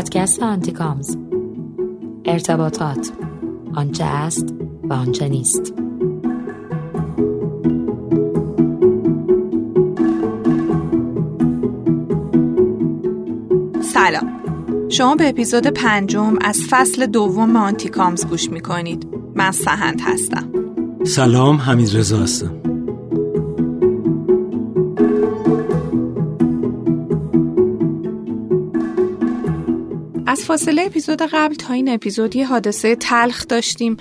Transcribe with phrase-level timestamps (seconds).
[0.00, 1.16] پادکست آنتیکامز.
[2.24, 3.12] ارتباطات.
[3.74, 4.54] آنچه است
[4.84, 5.74] و آنچه نیست.
[13.82, 14.30] سلام.
[14.88, 19.06] شما به اپیزود پنجم از فصل دوم آنتیکامز گوش می‌کنید.
[19.34, 20.48] من سهند هستم.
[21.04, 22.59] سلام حمید رضا هستم.
[30.30, 33.96] از فاصله اپیزود قبل تا این اپیزود یه حادثه تلخ داشتیم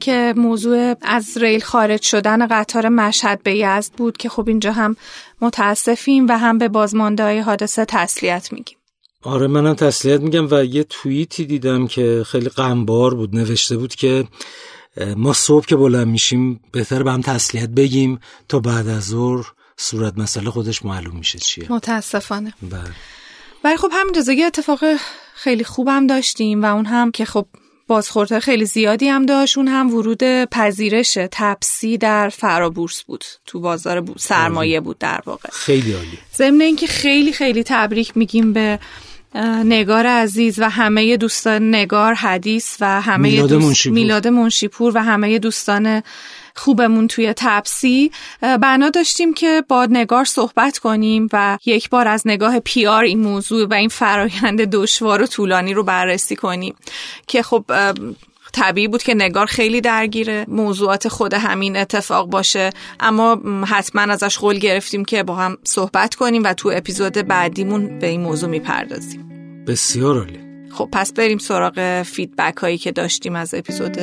[0.00, 4.96] که موضوع از ریل خارج شدن قطار مشهد به یزد بود که خب اینجا هم
[5.40, 8.78] متاسفیم و هم به بازمانده های حادثه تسلیت میگیم.
[9.22, 14.24] آره منم تسلیت میگم و یه توییتی دیدم که خیلی غمبار بود نوشته بود که
[15.16, 20.18] ما صبح که بلند میشیم بهتر به هم تسلیت بگیم تا بعد از ظهر صورت
[20.18, 21.72] مسئله خودش معلوم میشه چیه.
[21.72, 22.52] متاسفانه.
[22.62, 22.94] بله.
[23.64, 24.84] ولی خب همین یه اتفاق
[25.42, 27.46] خیلی خوبم داشتیم و اون هم که خب
[27.86, 33.24] بازخورده خیلی زیادی هم داشت اون هم ورود پذیرش تپسی در فرابورس بود.
[33.46, 35.48] تو بازار بود سرمایه بود در واقع.
[35.52, 36.18] خیلی عالی.
[36.34, 38.78] ضمن اینکه خیلی خیلی تبریک میگیم به
[39.64, 43.86] نگار عزیز و همه دوستان نگار حدیث و همه میلاد, دوست...
[43.86, 46.02] میلاد منشیپور و همه دوستان
[46.60, 48.10] خوبمون توی تپسی.
[48.40, 53.68] بنا داشتیم که با نگار صحبت کنیم و یک بار از نگاه پیار این موضوع
[53.68, 56.74] و این فرایند دشوار و طولانی رو بررسی کنیم.
[57.26, 57.64] که خب
[58.52, 62.70] طبیعی بود که نگار خیلی درگیر موضوعات خود همین اتفاق باشه.
[63.00, 68.06] اما حتما ازش قول گرفتیم که با هم صحبت کنیم و تو اپیزود بعدیمون به
[68.06, 69.64] این موضوع می‌پردازیم.
[69.64, 70.38] بسیار عالی.
[70.70, 73.96] خب پس بریم سراغ فیدبک هایی که داشتیم از اپیزود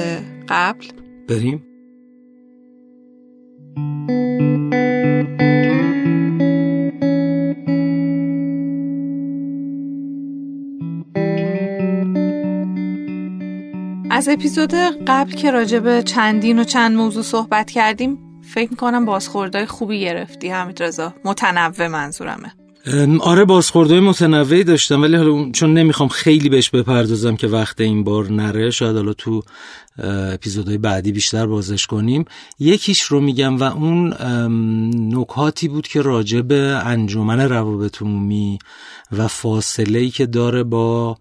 [0.49, 0.85] قبل.
[1.29, 1.66] بریم.
[3.77, 3.83] از
[14.29, 14.73] اپیزود
[15.07, 20.49] قبل که راجع به چندین و چند موضوع صحبت کردیم فکر می‌کنم بازخوردهای خوبی گرفتی
[20.49, 21.13] حمید رضا.
[21.25, 22.66] متنوع منظورمه.
[23.19, 28.31] آره بازخوردهای متنوعی داشتم ولی حالا چون نمی‌خوام خیلی بهش بپردازم که وقت این بار
[28.31, 29.43] نره شاید حالا تو
[30.33, 32.25] اپیزودهای بعدی بیشتر بازش کنیم.
[32.59, 34.13] یکیش رو میگم و اون
[35.13, 38.59] نکاتی بود که راجع به انجمن روابط عمومی
[39.11, 41.17] و فاصله ای که داره با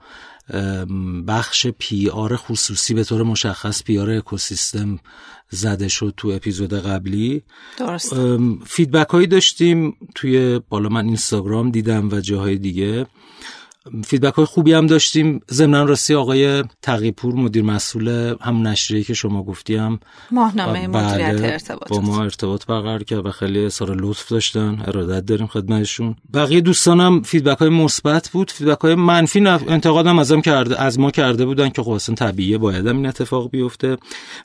[1.26, 4.98] بخش PR خصوصی به طور مشخص PR اکوسیستم
[5.50, 7.42] زده شد تو اپیزود قبلی.
[7.78, 8.14] درست
[8.66, 13.06] feedback هایی داشتیم توی بالا من اینستاگرام دیدم و جاهای دیگه.
[14.04, 15.40] feedback های خوبی هم داشتیم.
[15.50, 20.00] ضمن راستی آقای تقیپور مدیر مسئول هم نشریه که شما گفتیم.
[20.30, 21.88] ماهنامه مدیریت ارتباطات.
[21.88, 24.82] با ما ارتباط برقرار کرد و خیلی اظهار لطف داشتن.
[24.86, 26.16] ارادت داریم خدمتشون.
[26.34, 28.50] بقیه دوستانم feedback های مثبت بود.
[28.50, 32.86] feedback های منفی انتقادم ازم کرده از ما کرده بودن که خب اصلا طبیعیه باید
[32.86, 33.96] این اتفاق بیفته.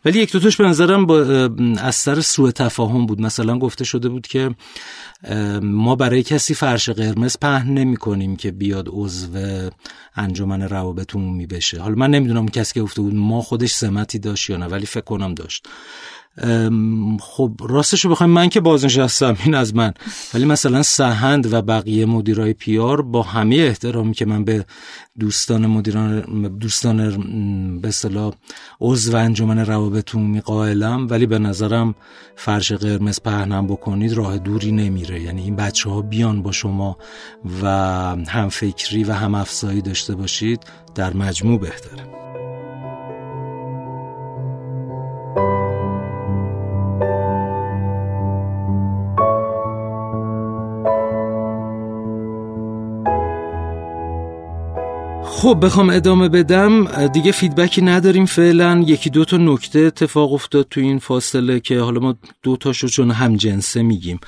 [0.06, 3.22] ولی یک دو تاش به نظرم با از سر سوء تفاهم بود.
[3.22, 4.56] مثلا گفته شده بود که
[5.62, 9.70] ما برای کسی فرش قرمز پهن نمی کنیم که بیاد عضو
[10.16, 11.82] انجمن روابط عمومی بشه.
[11.82, 15.02] حالا من نمی‌دونم کسی که گفته بود ما خودش سمتی داشت یا نه ولی فکر
[15.04, 15.68] کنم داشت.
[17.20, 19.94] خب راستش رو بخوایم من که بازنشستم این از من.
[20.34, 24.66] ولی مثلا سهند و بقیه مدیرای پیار با همه احترامی که من به
[25.20, 26.22] دوستان مدیران
[26.58, 26.98] دوستان
[27.82, 28.34] به اصطلاح
[28.82, 31.96] عضو انجمن روابط عمومی قائلم ولی به نظرم
[32.36, 35.22] فرش قرمز پهنم بکنید راه دوری نمیره.
[35.22, 36.98] یعنی این بچه ها بیان با شما
[37.64, 37.68] و
[38.28, 40.64] هم فکری و هم افزایی داشته باشید
[40.96, 42.22] در مجموع بهتره.
[55.42, 57.08] خب بخوام ادامه بدم.
[57.08, 58.84] دیگه فیدبکی نداریم فعلا.
[58.88, 63.12] یکی دو تا نکته اتفاق افتاد تو این فاصله که حالا ما دو تاشو چون
[63.12, 64.20] هم جنسه میگیم.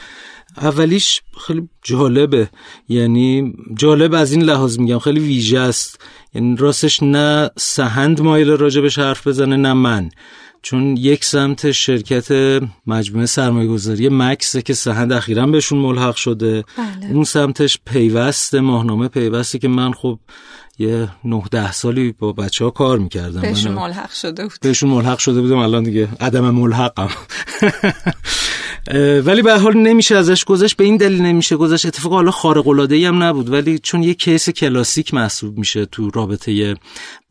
[0.57, 2.49] اولیش خیلی جالبه.
[2.89, 6.01] یعنی جالب از این لحاظ میگم خیلی ویژه است.
[6.33, 10.09] یعنی راستش نه سهند مایل راجبش حرف بزنه نه من.
[10.61, 16.63] چون یک سمت شرکت مجموعه سرمایه گذاری مکسه که سهند اخیرا بهشون ملحق شده.
[16.77, 17.11] بله.
[17.11, 20.19] اون سمتش پیوست ماهنامه پیوسته که من خب
[20.79, 24.57] یه نه ده سالی با بچه ها کار می‌کردم بهشون ملحق شده بود.
[24.61, 25.57] بهشون ملحق شده بودم.
[25.57, 27.09] الان دیگه عدم ملحقم.
[29.25, 30.77] ولی به حال نمیشه ازش گذشت.
[30.77, 31.85] به این دلیل نمیشه گذشت.
[31.85, 33.49] اتفاق حالا خارق العاده هم نبود.
[33.49, 36.75] ولی چون یه کیس کلاسیک محسوب میشه تو رابطه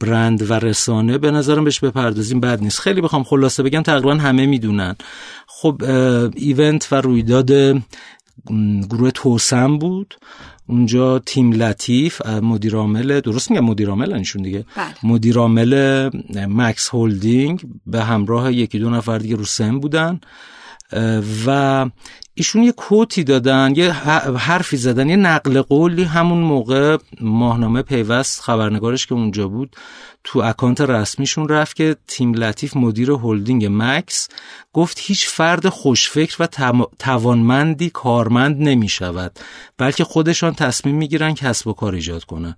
[0.00, 2.40] برند و رسانه به نظرم بهش بپردازیم.
[2.40, 2.80] بد نیست.
[2.80, 4.96] خیلی بخوام خلاصه بگم تقریبا همه می‌دونن.
[5.46, 5.82] خب
[6.34, 7.82] ایونت و رویداد
[8.90, 10.14] گروه توسم بود.
[10.66, 14.94] اونجا تیم لطیف مدیر عامل درست میگم مدیر عامل ایشون دیگه بله.
[15.02, 20.20] مدیر عامل مکس هولدینگ به همراه یکی دو نفر دیگه رو سن بودن
[21.46, 21.86] و
[22.34, 28.40] ایشون یه quote ی دادن یه حرفی زدن یه نقل قولی همون موقع ماهنامه پیوست
[28.40, 29.76] خبرنگارش که اونجا بود
[30.24, 34.28] تو account رسمیشون رفت که تیم لطیف مدیر هلدینگ مکس
[34.72, 36.48] گفت هیچ فرد خوشفکر و
[36.98, 39.38] توانمندی کارمند نمی شود
[39.78, 42.56] بلکه خودشان تصمیم می‌گیرن کسب و کار ایجاد کنن.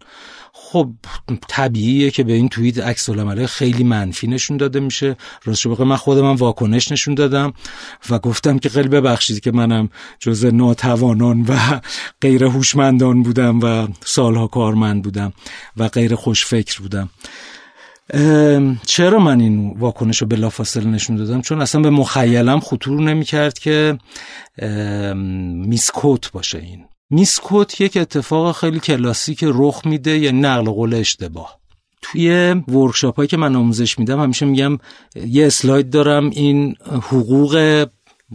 [0.56, 0.90] خب
[1.48, 3.10] طبیعیه که به این توییت عکس
[3.46, 5.16] خیلی منفی نشون داده میشه.
[5.44, 7.52] راستش بخوام من خودم واکنش نشون دادم
[8.10, 11.80] و گفتم که خیلی ببخشید که منم جز ناتوانان و
[12.20, 15.32] غیر هوشمندان بودم و سالها کارمند بودم
[15.76, 17.10] و غیر خوشفکر بودم.
[18.86, 23.98] چرا من این واکنش رو بلافاصله نشون دادم؟ چون اصلا به مخیلم خطور نمی‌کرد که
[25.66, 26.84] میسکوت باشه این.
[27.14, 31.58] میسکوت یک اتفاق خیلی کلاسیک رخ میده یا نقل قول اشتباه.
[32.02, 34.78] توی ورکشاپ هایی که من آموزش میدم همیشه میگم
[35.26, 37.86] یه اسلاید دارم این حقوق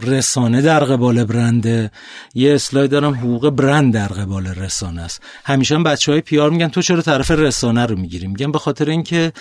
[0.02, 1.90] رسانه در قبال برنده
[2.34, 5.22] یه اسلاید دارم حقوق برند در قبال رسانه است.
[5.44, 8.88] همیشه هم بچه های پیار میگن تو چرا طرف رسانه رو می‌گیریم میگن به خاطر
[8.90, 9.32] اینکه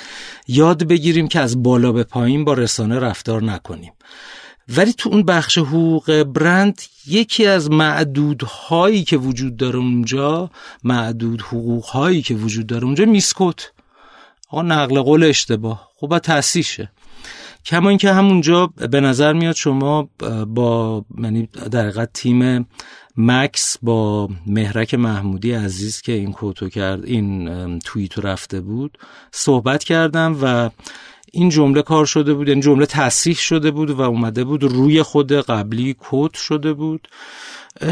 [0.48, 3.94] یاد بگیریم که از بالا به پایین با رسانه رفتار نکنیم.
[4.78, 10.50] ولی تو اون بخش حقوق برند یکی از معدودهایی که وجود داره اونجا
[10.84, 13.72] معدود حقوقهایی که وجود داره اونجا میسکوت.
[14.50, 15.90] آقا نقل قول اشتباه.
[15.96, 16.92] خب با تحصیشه
[17.66, 20.10] کما اینکه همونجا به نظر میاد شما
[20.48, 22.68] با یعنی در تیم
[23.20, 28.98] مکس با مهرک محمودی عزیز که این کوتو کرد این توییتو رفته بود
[29.32, 30.70] صحبت کردم و
[31.32, 35.04] این جمله کار شده بود این یعنی جمله تصحیح شده بود و اومده بود روی
[35.04, 37.08] خود قبلی کد شده بود.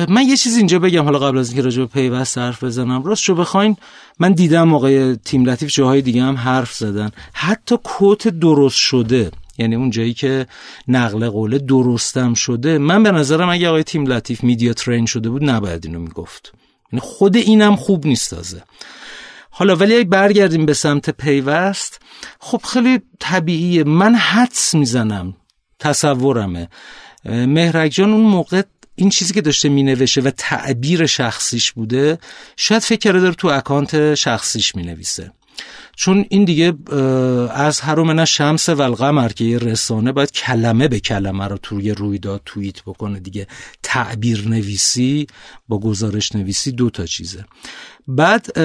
[0.09, 3.03] من یه چیز اینجا بگم حالا قبل از اینکه راجع به پیوست حرف بزنم.
[3.03, 3.77] راست شو بخواین
[4.19, 7.11] من دیدم موقع تیم لطیف جاهای دیگه هم حرف زدن.
[7.33, 9.31] حتی کت درست شده.
[9.57, 10.47] یعنی اون جایی که
[10.87, 12.77] نقل قوله درستم شده.
[12.77, 16.53] من به نظرم اگه آقای تیم لطیف میدیا ترین شده بود نباید اینو می‌گفت.
[16.91, 18.63] یعنی خود اینم خوب نیست تازه.
[19.49, 22.01] حالا ولی برگردیم به سمت پیوست
[22.39, 23.83] خب خیلی طبیعیه.
[23.83, 25.35] من حدس می‌زنم.
[25.79, 26.69] تصورمه.
[27.25, 28.61] مهرک جان اون موقع
[28.95, 32.19] این چیزی که داشته مینوشه و تعبیر شخصیش بوده
[32.57, 35.31] شاید فکر داره تو اکانت شخصیش می‌نویسه.
[35.99, 36.73] چون این دیگه
[37.51, 42.81] از هر شمس و القمر که رسانه باید کلمه به کلمه رو توی رویداد توییت
[42.81, 43.47] بکنه دیگه.
[43.83, 45.27] تعبیر نویسی
[45.67, 47.45] با گزارش نویسی دو تا چیزه.
[48.07, 48.59] بعد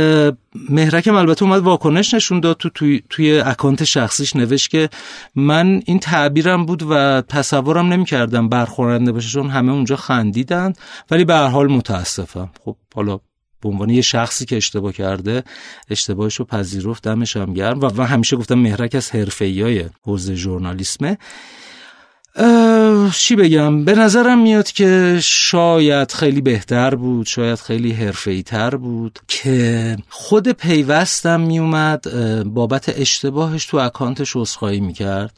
[0.69, 4.89] مهرکم البته اومد واکنش نشون داد تو توی, توی اکانت شخصیش نوشت که
[5.35, 10.73] من این تعبیرم بود و تصورم نمی‌کردم برخورنده باشه چون همه اونجا خندیدن
[11.11, 12.51] ولی به هر حال متاسفم.
[12.65, 13.21] خب حالا
[13.63, 15.45] به عنوان یه شخصی که اشتباه کرده
[15.91, 17.81] اشتباهش رو پذیرفت دمش هم گرم.
[17.81, 21.19] و, و همیشه گفتم مهرک از حرفه‌ای حوزه ژورنالیسمه.
[23.15, 29.19] چی بگم؟ به نظرم میاد که شاید خیلی بهتر بود شاید خیلی حرفه‌ای تر بود
[29.29, 32.05] که خود پیوستم میومد
[32.45, 35.37] بابت اشتباهش تو اکانتش عذرخواهی می‌کرد.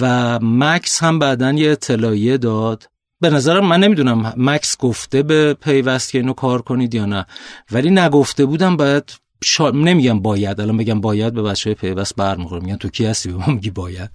[0.00, 2.88] و مکس هم بعدا یه اطلاعیه داد
[3.20, 7.26] به نظرم من نمی‌دونم مکس گفته به پیوست که اینو کار کنید یا نه.
[7.72, 9.12] ولی نگفته بودم باید
[9.44, 9.70] شا...
[9.70, 13.46] نمیگم باید الان بگم باید به بچه پیوست برمیخورم میگن تو کی هستی؟ به ما
[13.46, 14.10] میگی باید.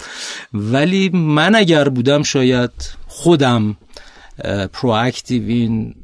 [0.53, 2.72] ولی من اگر بودم شاید
[3.07, 3.77] خودم
[4.74, 5.95] پرواکتیو این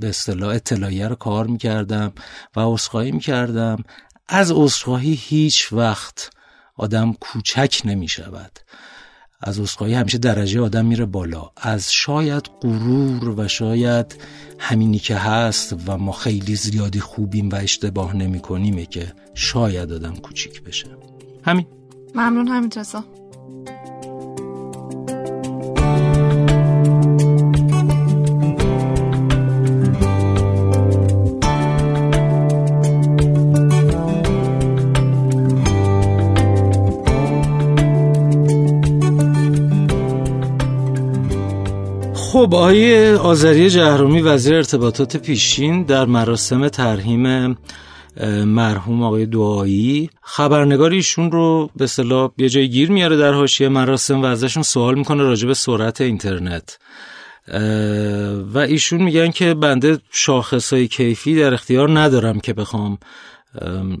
[0.00, 2.12] به اصطلاح اطلاعیه رو کار می‌کردم
[2.56, 3.84] و عذرخواهی می‌کردم.
[4.28, 6.30] از عذرخواهی هیچ وقت
[6.76, 8.58] آدم کوچک نمی‌شود.
[9.42, 11.50] از اسخایی همیشه درجه آدم میره بالا.
[11.56, 14.16] از شاید غرور و شاید
[14.58, 20.14] همینی که هست و ما خیلی زیادی خوبیم و اشتباه نمی کنیمه که شاید آدم
[20.14, 20.86] کوچیک بشه.
[21.44, 21.66] همین.
[22.14, 22.70] ممنون همین
[42.32, 47.56] خب آقای آذری جهرومی وزیر ارتباطات پیشین در مراسم ترهیم
[48.44, 50.10] مرحوم آقای دعایی.
[50.22, 54.94] خبرنگار ایشون رو به صلاح یه جای گیر میاره در حاشیه مراسم و ازشون سوال
[54.94, 56.78] می‌کنه راجع به سرعت اینترنت.
[58.54, 62.98] و ایشون میگن که بنده شاخصهای کیفی در اختیار ندارم که بخوام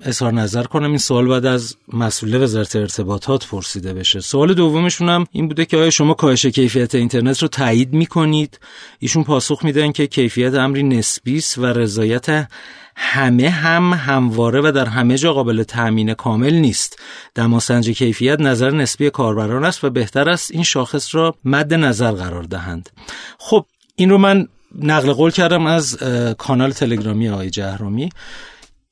[0.02, 4.20] اظهار نظر کنم این سوال بعد از مسئول وزارت ارتباطات پرسیده بشه.
[4.20, 8.60] سوال دومشون هم این بوده که آیا شما کاهش کیفیت اینترنت رو تایید می‌کنید؟
[8.98, 12.48] ایشون پاسخ میدن که کیفیت امری نسبی است و رضایت
[12.96, 16.98] همه هم همواره و در همه جا قابل تأمین کامل نیست.
[17.34, 22.42] دماسنج کیفیت نظر نسبی کاربران است و بهتر است این شاخص را مد نظر قرار
[22.42, 22.90] دهند.
[23.38, 23.66] خب
[23.96, 25.96] این رو من نقل قول کردم از
[26.38, 28.10] کانال تلگرامی آقای جهرومی.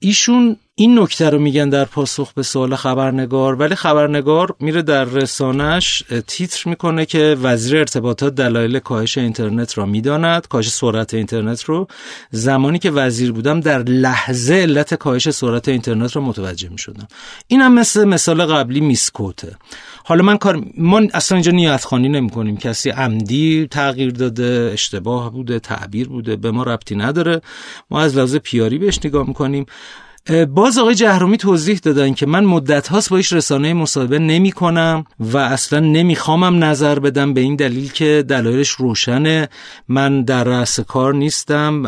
[0.00, 6.02] ایشون این نکته رو میگن در پاسخ به سوال خبرنگار ولی خبرنگار میره در رسانش
[6.26, 11.86] تیتر می‌کنه که وزیر ارتباطات دلایل کاهش اینترنت را می‌داند کاهش سرعت اینترنت رو.
[12.30, 17.08] زمانی که وزیر بودم در لحظه علت کاهش سرعت اینترنت رو متوجه می‌شدم.
[17.46, 19.56] این هم مثل مثال قبلی میسکوته
[20.04, 25.32] حالا من کار ما اصلا اینجا نیت خانی نمی کنیم کسی عمدی تغییر داده اشتباه
[25.32, 27.40] بوده تعبیر بوده به ما ربطی نداره.
[27.90, 29.66] ما از لحاظ پیاری بهش نگاه می‌کنیم.
[30.48, 35.04] باز آقای جهرومی توضیح دادن که من مدت هاست با ایش رسانه مصاحبه نمی کنم
[35.20, 39.48] و اصلا نمیخوامم نظر بدم به این دلیل که دلایلش روشنه.
[39.88, 41.82] من در رأس کار نیستم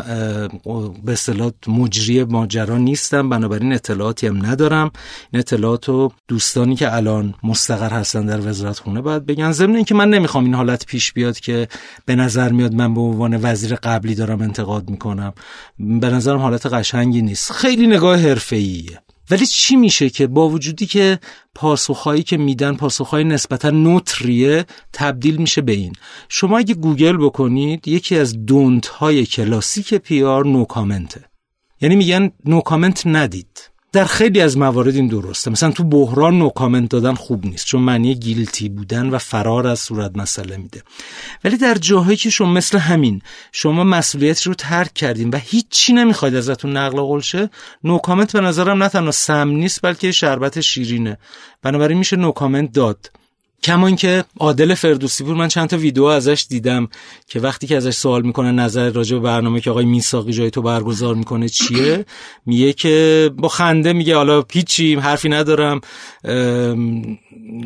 [1.05, 3.29] به اصطلاح مجری ماجرا نیستم.
[3.29, 4.91] بنابراین اطلاعاتی هم ندارم.
[5.31, 9.51] این اطلاعات و دوستانی که الان مستقر هستن در وزارت خونه باید بگن.
[9.51, 11.67] ضمن اینکه من نمی‌خوام این حالت پیش بیاد که
[12.05, 15.33] به نظر میاد من به عنوان وزیر قبلی دارم انتقاد می‌کنم.
[15.79, 17.51] به نظرم حالت قشنگی نیست.
[17.51, 18.99] خیلی نگاه حرفه‌ایه.
[19.29, 21.19] ولی چی میشه که با وجودی که
[21.55, 25.93] پاسخهایی که میدن پاسخهای نسبتا نوتریه تبدیل میشه به این.
[26.29, 31.25] شما اگه گوگل بکنید یکی از don't های کلاسیک PR no comment ه
[31.81, 33.72] یعنی میگن no comment ندید.
[33.93, 35.51] در خیلی از موارد این درسته.
[35.51, 39.79] مثلا تو بحران no comment دادن خوب نیست چون معنی guilty بودن و فرار از
[39.79, 40.83] صورت مسئله میده.
[41.43, 43.21] ولی در جاهایی که شما مثل همین
[43.51, 47.49] شما مسئولیت رو ترک کردین و هیچی نمی‌خواید ازتون نقل قول شه
[47.83, 51.17] no comment به نظرم نه تنها سم نیست بلکه شربت شیرینه.
[51.61, 53.22] بنابراین میشه نو کامنت داد.
[53.63, 56.87] کمان که عادل فردوسی بود من چند تا ویدیو ازش دیدم
[57.27, 60.61] که وقتی که ازش سوال می‌کنه نظر راجع به برنامه که آقای میساقی جای تو
[60.61, 62.05] برگزار می‌کنه چیه
[62.45, 65.81] میگه که با خنده میگه حالا هیچی حرفی ندارم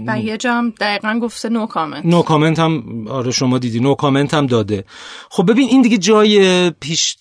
[0.08, 4.34] و یه جام دقیقا گفته نو کامنت نو کامنت هم آره شما دیدی نو کامنت
[4.34, 4.86] هم داده.
[5.30, 7.18] خب ببین این دیگه جای پیش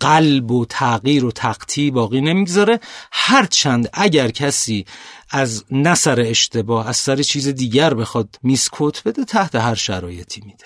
[0.00, 2.80] قلب و تغییر و تقطی باقی نمی‌گذاره.
[3.12, 4.84] هرچند اگر کسی
[5.30, 10.64] از نسر اشتباه از سر چیز دیگر بخواد میسکوت بده تحت هر شرایطی میده.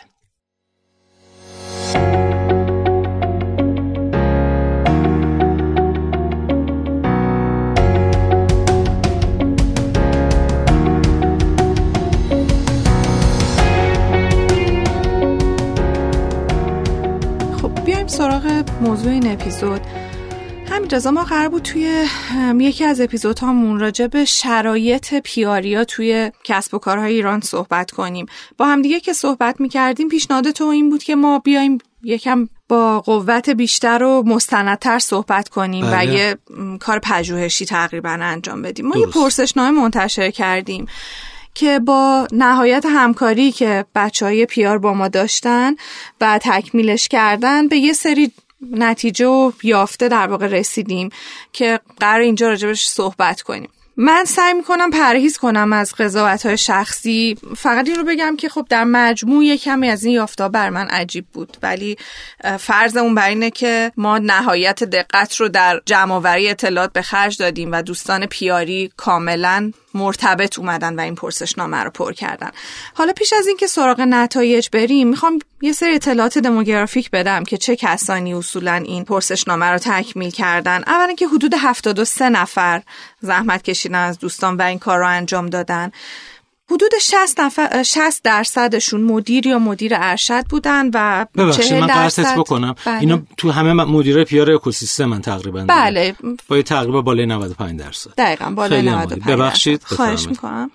[17.62, 19.99] خب سراغ موضوع این اپیزود.
[20.92, 22.06] رضا ما قرار بود توی
[22.58, 28.26] یکی از اپیزودهامون راجع به شرایط پیاریا توی کسب و کارهای ایران صحبت کنیم.
[28.58, 33.50] با همدیگه که صحبت می‌کردیم پیشنهاد تو این بود که ما بیایم یکم با قوت
[33.50, 36.14] بیشتر و مستندتر صحبت کنیم و بله.
[36.14, 36.36] یه
[36.80, 38.86] کار پژوهشی تقریبا انجام بدیم.
[38.86, 40.86] ما یه پرسشنامه منتشر کردیم
[41.54, 45.74] که با نهایت همکاری که بچه های پیار با ما داشتن
[46.20, 48.32] و تکمیلش کردن به یه سری
[48.62, 51.10] نتیجه و یافته در واقع رسیدیم
[51.52, 53.68] که قرار اینجا راجبش صحبت کنیم.
[54.02, 57.36] من سعی می‌کنم پرهیز کنم از قضاوت های شخصی.
[57.56, 61.26] فقط این رو بگم که خب در مجموع کمی از این یافتا بر من عجیب
[61.32, 61.56] بود.
[61.62, 61.96] ولی
[62.58, 67.72] فرض اون بر اینه که ما نهایت دقت رو در جمعآوری اطلاعات به خرج دادیم
[67.72, 72.50] و دوستان پیاری کاملا مرتبط اومدن و این پرسشنامه رو پر کردن.
[72.94, 77.76] حالا پیش از اینکه سراغ نتایج بریم می‌خوام یه سری اطلاعات دموگرافیک بدم که چه
[77.76, 80.82] کسانی اصولا این پرسشنامه رو تکمیل کردن.
[80.86, 82.82] اولا که حدود 73 نفر
[83.20, 85.90] زحمت کشیدن از دوستان و این کار رو انجام دادن
[86.70, 92.74] حدود 60 نفر 60 درصدشون مدیر یا مدیر ارشد بودن و ببخشید من قصدت بکنم
[92.86, 93.00] بله.
[93.00, 96.16] اینا تو همه مدیر پیار اکوسیستم من تقریبا بله
[96.48, 99.36] با یه تقریبا بالای 95 درصد دقیقا بالای خیلی 95 عالی.
[99.36, 99.96] ببخشید، درصد.
[99.96, 100.26] خواهش.
[100.26, 100.70] می‌کنم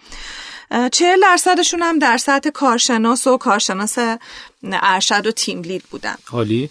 [0.92, 3.98] چهل درصدشون هم در سطح کارشناس و کارشناس
[4.64, 6.70] ارشد و تیم لید بودن عالی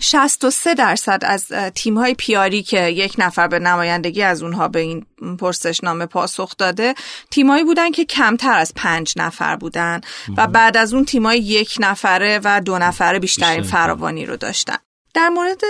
[0.00, 5.06] 63 درصد از تیم های پیاری که یک نفر به نمایندگی از اونها به این
[5.38, 6.94] پرسشنامه پاسخ داده
[7.30, 10.00] تیمایی بودن که کمتر از پنج نفر بودن
[10.36, 14.76] و بعد از اون تیمای یک نفره و دو نفره بیشترین بیشترین فراوانی رو داشتن.
[15.18, 15.60] در مورد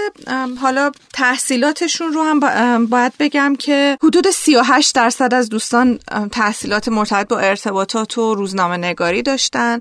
[0.60, 5.98] حالا تحصیلاتشون رو هم باید بگم که حدود 38 درصد از دوستان
[6.32, 9.80] تحصیلات مرتبط با ارتباطات و روزنامه نگاری داشتن.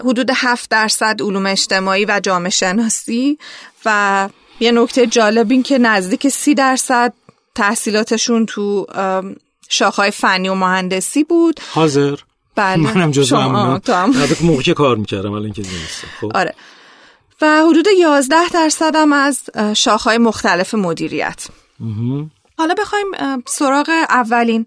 [0.00, 3.38] حدود 7 درصد علوم اجتماعی و جامعه شناسی
[3.84, 4.28] و
[4.60, 7.12] یه نکته جالب این که نزدیک 30 درصد
[7.54, 8.86] تحصیلاتشون تو
[9.68, 11.60] شاخهای فنی و مهندسی بود.
[11.70, 12.16] حاضر.
[12.54, 12.76] بله.
[12.76, 14.14] منم جز شما تو هم.
[14.40, 15.62] موقع کار می‌کردم الان که
[16.20, 16.30] خب.
[16.34, 16.54] آره.
[17.40, 19.42] و حدود 11 درصد هم از
[19.76, 21.46] شاخهای مختلف مدیریت.
[22.58, 24.66] حالا بخوایم سراغ اولین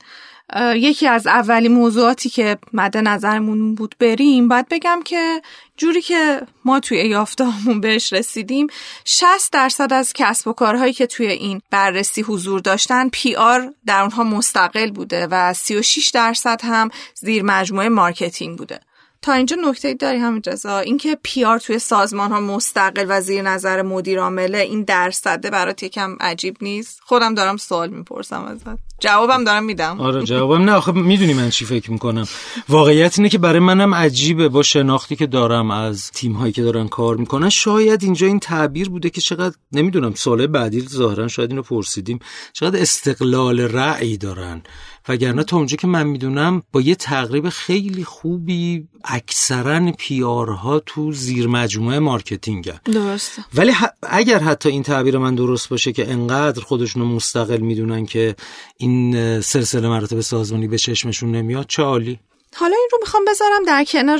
[0.76, 4.48] یکی از اولین موضوعاتی که مد نظرمون بود بریم.
[4.48, 5.42] باید بگم که
[5.78, 8.68] جوری که ما توی یافتهامون بهش رسیدیم
[9.06, 14.02] 60 درصد از کسب و کارهایی که توی این بررسی حضور داشتن پی آر در
[14.02, 18.80] اونها مستقل بوده و 36 درصد هم زیر مجموعه marketing بوده.
[19.22, 20.42] تا اینجا نکته داری همین
[20.86, 26.18] اینکه PR توی سازمان ها مستقل و زیر نظر مدیر عامله این درصده برات یکم
[26.20, 28.80] عجیب نیست؟ خودم دارم سوال می‌پرسم ازت.
[29.00, 30.02] جوابم دارم میدم.
[30.02, 30.72] آره جوابم نه.
[30.72, 32.28] آخه می‌دونی من چی فکر می‌کنم.
[32.70, 36.88] واقعیت اینه که برای منم عجیبه با شناختی که دارم از تیم هایی که دارن
[36.88, 37.50] کار می‌کنن.
[37.50, 42.20] شاید اینجا این تعبیر بوده که چقدر نمی‌دونم سال بعدی ظاهرا شاید اینو پرسیدیم.
[42.54, 44.62] چقدر استقلال رأی دارن.
[45.10, 51.12] وگرنه تا اونجا که من می‌دونم با یه تقریب خیلی خوبی اکثرا PR ها تو
[51.12, 53.46] زیر مجموعه marketing درسته.
[53.54, 53.72] ولی
[54.04, 58.36] اگر حتی این تعبیر من درست باشه که انقدر خودشونو مستقل می‌دونن که
[58.78, 62.20] این سلسله مراتب سازمانی به چشمشون نمیاد چه عالی.
[62.56, 64.20] حالا این رو می‌خوام بذارم در کنار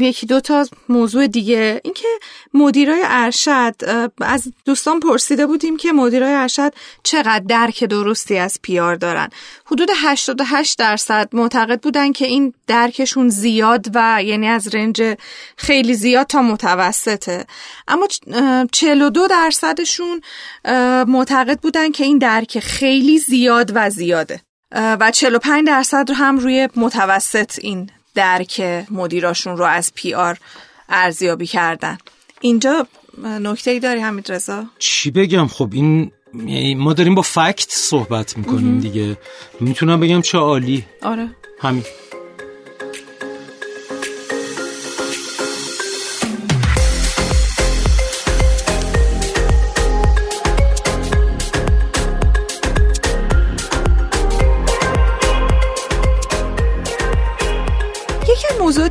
[0.00, 1.80] یکی دو تا موضوع دیگه.
[1.84, 2.06] اینکه
[2.54, 3.74] مدیرای ارشد
[4.20, 6.72] از دوستان پرسیده بودیم که مدیرای ارشد
[7.02, 9.28] چقدر درک درستی از پیار دارن.
[9.66, 15.16] حدود 88 درصد معتقد بودن که این درکشون زیاد و یعنی از رنج
[15.56, 17.46] خیلی زیاد تا متوسطه.
[17.88, 18.08] اما
[18.72, 20.20] 42 درصدشون
[21.08, 24.40] معتقد بودن که این درک خیلی زیاد و زیاده.
[24.74, 30.38] و 45 درصد رو هم روی متوسط این درک مدیراشون رو از پی آر
[30.88, 31.98] ارزیابی کردن.
[32.40, 32.86] اینجا
[33.24, 38.38] نکته ای داری حمید رضا؟ چی بگم؟ خب این یعنی ما داریم با فکت صحبت
[38.38, 39.16] می‌کنیم دیگه.
[39.60, 40.84] می‌تونم بگم چه عالی.
[41.02, 41.28] آره.
[41.60, 41.84] همین.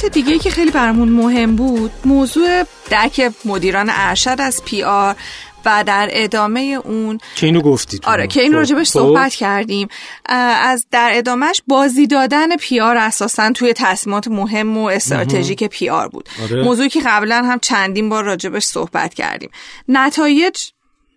[0.04, 5.16] موضوعات دیگه که خیلی برامون مهم بود موضوع درک مدیران ارشد از PR
[5.66, 9.00] و در ادامه اون که اینو گفتید آره که این خب، راجبش خب.
[9.00, 9.88] صحبت کردیم
[10.26, 16.64] از در ادامهش بازی دادن PR اساسا توی تصمیمات مهم و استراتژیک PR بود آره.
[16.64, 19.50] موضوعی که قبلا هم چندین بار راجبش صحبت کردیم
[19.88, 20.58] نتایج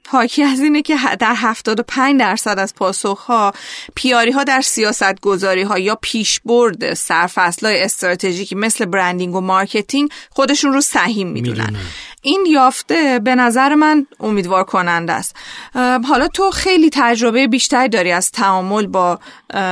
[0.08, 3.52] حاکی از اینه که در 75 درصد از پاسخها
[3.94, 9.40] PR ی ها در سیاست گذاری ها یا پیشبرد سرفصل های استراتژیکی مثل branding و
[9.40, 11.76] marketing خودشون رو سهیم می‌دونن.
[12.22, 15.36] این یافته به نظر من امیدوار کننده است
[16.08, 19.18] حالا تو خیلی تجربه بیشتری داری از تعامل با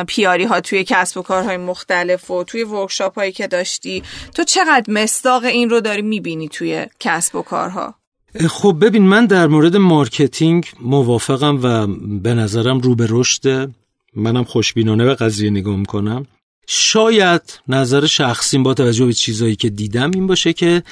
[0.07, 4.03] PR ی ها توی کسب و کارهای مختلف و توی workshop هایی که داشتی.
[4.35, 7.94] تو چقدر مصداق این رو داری می‌بینی توی کسب و کارها؟
[8.40, 11.87] خب ببین من در مورد marketing موافقم و
[12.23, 13.70] به نظرم رو به رشد
[14.16, 16.27] منم خوشبینانه به قضیه نگاه می‌کنم.
[16.66, 20.83] شاید نظر شخصیم با توجه به چیزایی که دیدم این باشه که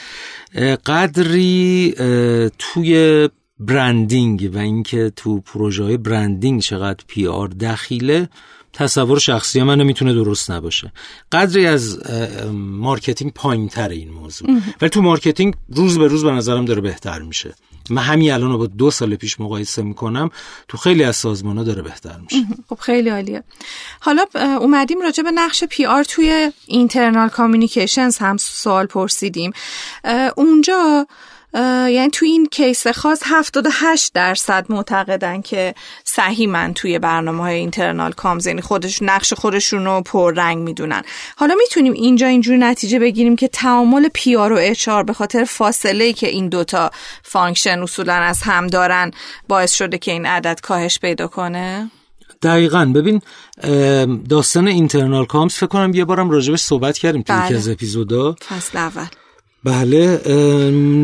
[0.87, 1.95] قدری
[2.59, 8.29] توی branding و اینکه تو پروژه های branding چقدر PR دخیله
[8.73, 10.93] تصور شخصی من می‌تونه درست نباشه.
[11.33, 11.99] قدری از
[12.53, 14.49] marketing پایین تر این موضوع.
[14.81, 17.55] ولی تو marketing روز به روز به نظرم داره بهتر میشه.
[17.91, 20.31] من همین الان رو با دو سال پیش مقایسه می‌کنم
[20.69, 22.47] تو خیلی از سازمان ها داره بهتر میشه.
[22.69, 23.45] خب خیلی عالیه.
[24.01, 29.53] حالا اومدیم راجع به نقش PR توی internal communications هم سوال پرسیدیم.
[30.37, 31.07] اونجا
[31.55, 38.13] یعنی توی این case خاص 78 درصد معتقدن که صحیح من توی برنامه های internal
[38.13, 41.03] comms یعنی خودش نقش خودشون رو پر رنگ می‌دونن.
[41.37, 46.29] حالا می‌تونیم اینجا اینجور نتیجه بگیریم که تعامل PR و HR به خاطر فاصله که
[46.29, 46.91] این دوتا
[47.23, 49.11] function اصولا از هم دارن
[49.49, 51.91] باعث شده که این عدد کاهش پیدا کنه؟
[52.43, 52.85] دقیقا.
[52.85, 53.21] ببین
[54.29, 57.57] داستان internal comms فکر کنم یه بارم راجبش صحبت کردیم توی بله.
[57.57, 58.37] از اپیزودا.
[58.49, 59.07] فصل اول.
[59.65, 60.21] بله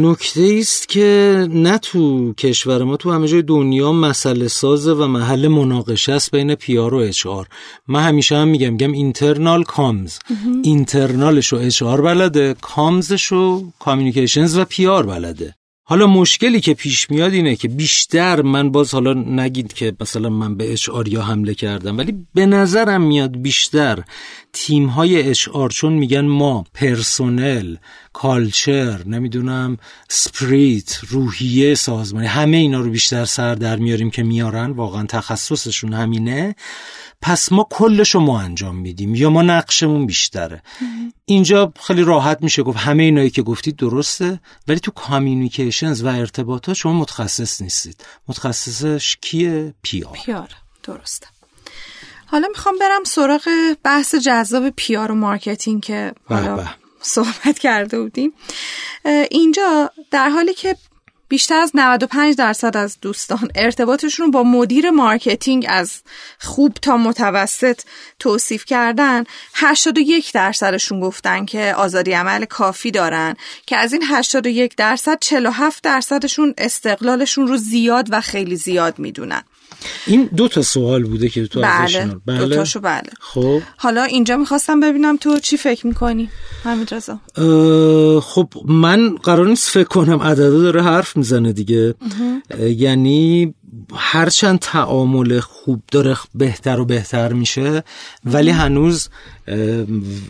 [0.02, 5.48] نکته است که نه تو کشور ما تو همه جای دنیا مسئله سازه و محل
[5.48, 7.46] مناقشه است بین PR و HR
[7.88, 10.18] من همیشه هم میگم میگم internal comms
[10.62, 15.54] internal ش و HR بلده comms ش و communications و PR بلده.
[15.90, 20.56] حالا مشکلی که پیش میاد اینه که بیشتر من باز حالا نگید که مثلا من
[20.56, 24.02] به اچ یا حمله کردم ولی به نظرم میاد بیشتر
[24.52, 27.76] تیم های اچ چون میگن ما پرسونل
[28.12, 29.76] کالچر نمی‌دونم
[30.08, 36.54] سپریت روحیه سازمانی همه اینا رو بیشتر سر در میاریم که میارن واقعا تخصصشون همینه.
[37.20, 40.62] پس ما کلش رو ما انجام میدیم یا ما نقشمون بیشتره.
[41.24, 46.76] اینجا خیلی راحت میشه گفت همه اینایی که گفتید درسته ولی تو communications و ارتباطات
[46.76, 48.04] شما متخصص نیستید.
[48.28, 50.12] متخصصش کیه؟ پیار.
[50.12, 50.48] پیار.
[50.82, 51.26] درسته.
[52.26, 53.48] حالا می‌خوام برم سراغ
[53.82, 56.66] بحث جذاب PR و marketing که حالا
[57.00, 58.32] صحبت کرده بودیم.
[59.30, 60.76] اینجا در حالی که
[61.28, 66.02] بیشتر از 95 درصد از دوستان ارتباطشون رو با مدیر marketing از
[66.40, 67.80] خوب تا متوسط
[68.18, 69.24] توصیف کردن.
[69.54, 73.36] 81 درصدشون گفتن که آزادی عمل کافی دارن
[73.66, 79.42] که از این 81 درصد 47 درصدشون استقلالشون رو زیاد و خیلی زیاد می‌دونن.
[80.06, 82.38] این دو تا سوال بوده که تو بله, بله.
[82.38, 83.10] دو تاشو بله.
[83.20, 83.60] خب.
[83.76, 86.28] حالا اینجا می‌خواستم ببینم تو چی فکر می‌کنی
[86.64, 87.20] حمید رضا؟
[88.20, 91.94] خب من قرار نیست فکر کنم عددا داره حرف می‌زنه دیگه.
[92.60, 93.54] یعنی
[93.94, 97.84] هرچند تعامل خوب داره بهتر و بهتر میشه
[98.24, 99.08] ولی هنوز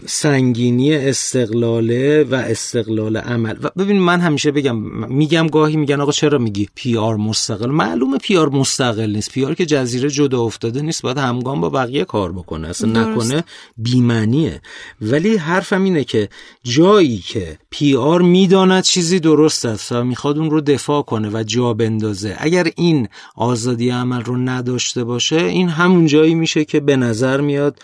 [0.07, 3.57] سنگینی استقلاله و استقلال عمل.
[3.63, 4.77] و ببین من همیشه بگم
[5.09, 9.31] میگم گاهی میگن آقا چرا میگی PR مستقل؟ معلومه PR مستقل نیست.
[9.31, 12.69] PR که جزیره جدا افتاده نیست باید همگام با بقیه کار بکنه.
[12.69, 13.45] اصلا نکنه
[13.77, 14.61] بی‌معنیه
[15.01, 16.29] ولی حرفم اینه که
[16.63, 21.75] جایی که PR می‌داند چیزی درست است و می‌خواد اون رو دفاع کنه و جا
[21.75, 22.37] بندازه.
[22.39, 27.83] اگر این آزادی عمل رو نداشته باشه این همون جایی میشه که به نظر میاد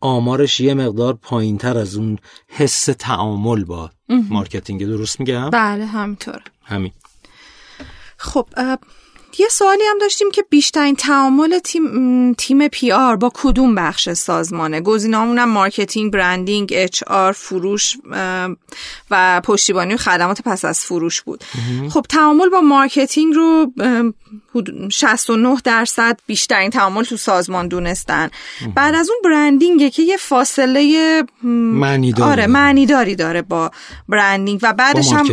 [0.00, 2.18] آمارش یه مقدار پایین تر از اون
[2.48, 6.92] حس تعامل با marketing درست میگم؟ بله همینطور همین.
[8.16, 8.46] خب
[9.38, 15.38] یه سوالی هم داشتیم که بیشترین تعامل تیم تیم PR با کدوم بخش سازمانه؟ گزینه‌مون
[15.38, 17.96] هم marketing branding HR فروش
[19.10, 21.44] و پشتیبانی و خدمات پس از فروش بود.
[21.90, 23.72] خب تعامل با marketing رو
[24.90, 28.30] 69 درصد بیشترین تعامل تو سازمان دونستن.
[28.74, 33.70] بعد از اون branding ه که یه فاصله معنی داره آره معنی داری داره با
[34.08, 34.60] branding.
[34.62, 35.26] و بعدش هم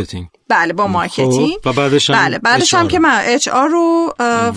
[0.48, 1.58] بله با marketing.
[1.62, 4.14] خب، و بعدش هم بله بعدش هم که من HR رو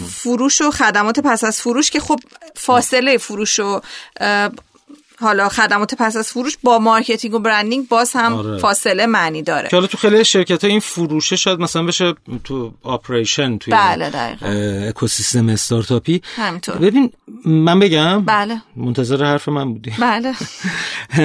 [0.10, 2.20] فروش و خدمات پس از فروش که خب
[2.56, 3.82] فاصله فروش و
[5.20, 8.58] حالا خدمات پس از فروش با marketing و branding باز هم آره.
[8.58, 9.70] فاصله معنی داره.
[9.70, 14.38] که حالا تو خیلی شرکت ها این فروشه شاید مثلا بشه تو آپریشن توی بله
[14.90, 16.76] اکوسیستم استارتاپی همینطور.
[16.76, 17.12] ببین
[17.46, 18.62] من بگم بله.
[18.76, 19.94] منتظر حرف من بودی.
[20.00, 20.34] بله.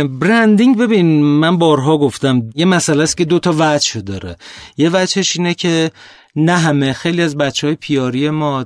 [0.21, 4.37] برندینگ ببین من بارها گفتم یه مسئله است که دو تا وجه داره.
[4.77, 5.91] یه وجهش اینه که
[6.37, 8.65] نه همه خیلی از بچه های پیاری ما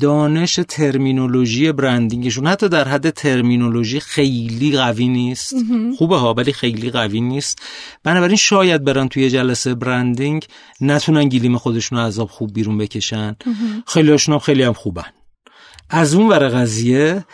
[0.00, 5.54] دانش ترمینولوژی برندینگشون حتی در حد ترمینولوژی خیلی قوی نیست.
[5.98, 7.62] خوبه ها ولی خیلی قوی نیست.
[8.04, 10.46] بنابراین شاید برن توی جلسه برندینگ
[10.80, 13.36] نتونن گلیم خودشون از آب خوب بیرون بکشن.
[13.86, 15.12] خیلی هاشون خیلی هم خوبن.
[15.90, 17.24] از اون ور قضیه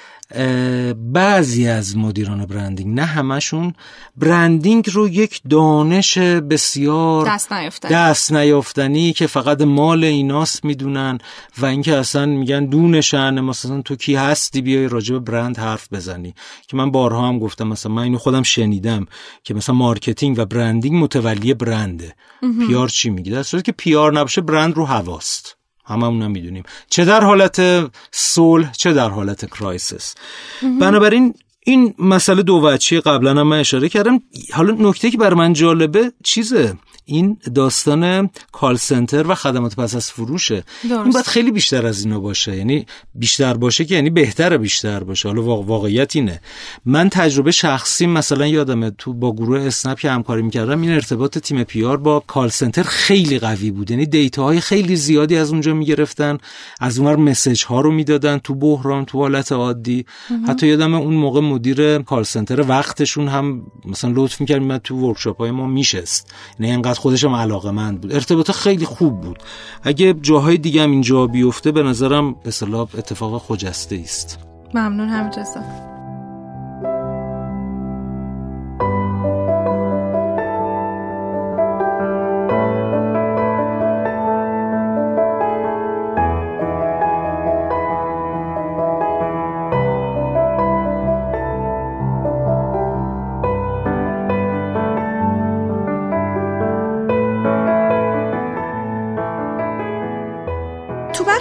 [1.13, 3.73] بعضی از مدیران برندینگ نه همشون
[4.17, 11.19] برندینگ رو یک دانش بسیار دست نیافتنی, دست نیافتنی که فقط مال ایناست می‌دونن
[11.59, 16.35] و اینکه اصلا میگن دونشن مثلا تو کی هستی بیای راجع به برند حرف بزنی.
[16.69, 19.07] که من بارها هم گفتم مثلا من اینو خودم شنیدم
[19.43, 22.15] که مثلا marketing و branding متولی برنده.
[22.67, 25.57] PR چی میگی؟ در صورتی که PR نباشه برند رو هواست.
[25.87, 26.63] هممون می‌دونیم.
[26.91, 27.63] چه در حالت
[28.11, 30.15] صلح چه در حالت crisis
[30.81, 31.35] بنابراین
[31.67, 34.21] این مسئله دو وجهی قبلا هم من اشاره کردم.
[34.53, 40.11] حالا نکته که برا من جالبه چیزه؟ این داستان call center و خدمات پس از
[40.11, 40.65] فروشه.
[40.83, 42.57] این باید خیلی بیشتر از اینا باشه.
[42.57, 45.29] یعنی بیشتر باشه که یعنی بهتر بیشتر باشه.
[45.29, 46.41] حالا واقعیت اینه.
[46.85, 51.65] من تجربه شخصی مثلا یادمه تو با گروه اسنپ که همکاری می‌کردم این ارتباط تیم
[51.65, 53.91] PR با call center خیلی قوی بود.
[53.91, 56.39] یعنی data های خیلی زیادی از اونجا می‌گرفتن
[56.81, 60.07] از اونور message ها رو می‌دادن تو بحران تو حالت عادی.
[60.49, 65.51] حتی یادم اون موقع مدیر call center وقتشون هم مثلا لطف می‌کرد تو workshop های
[65.51, 66.33] ما میشست.
[66.61, 68.13] یعنی انقدر خودشم علاقه‌مند بود.
[68.13, 69.39] ارتباط خیلی خوب بود.
[69.83, 72.51] اگه جاهای دیگه هم اینجا بیفته به نظرم به
[72.99, 74.39] اتفاق خجسته است
[74.75, 75.94] ممنون حمید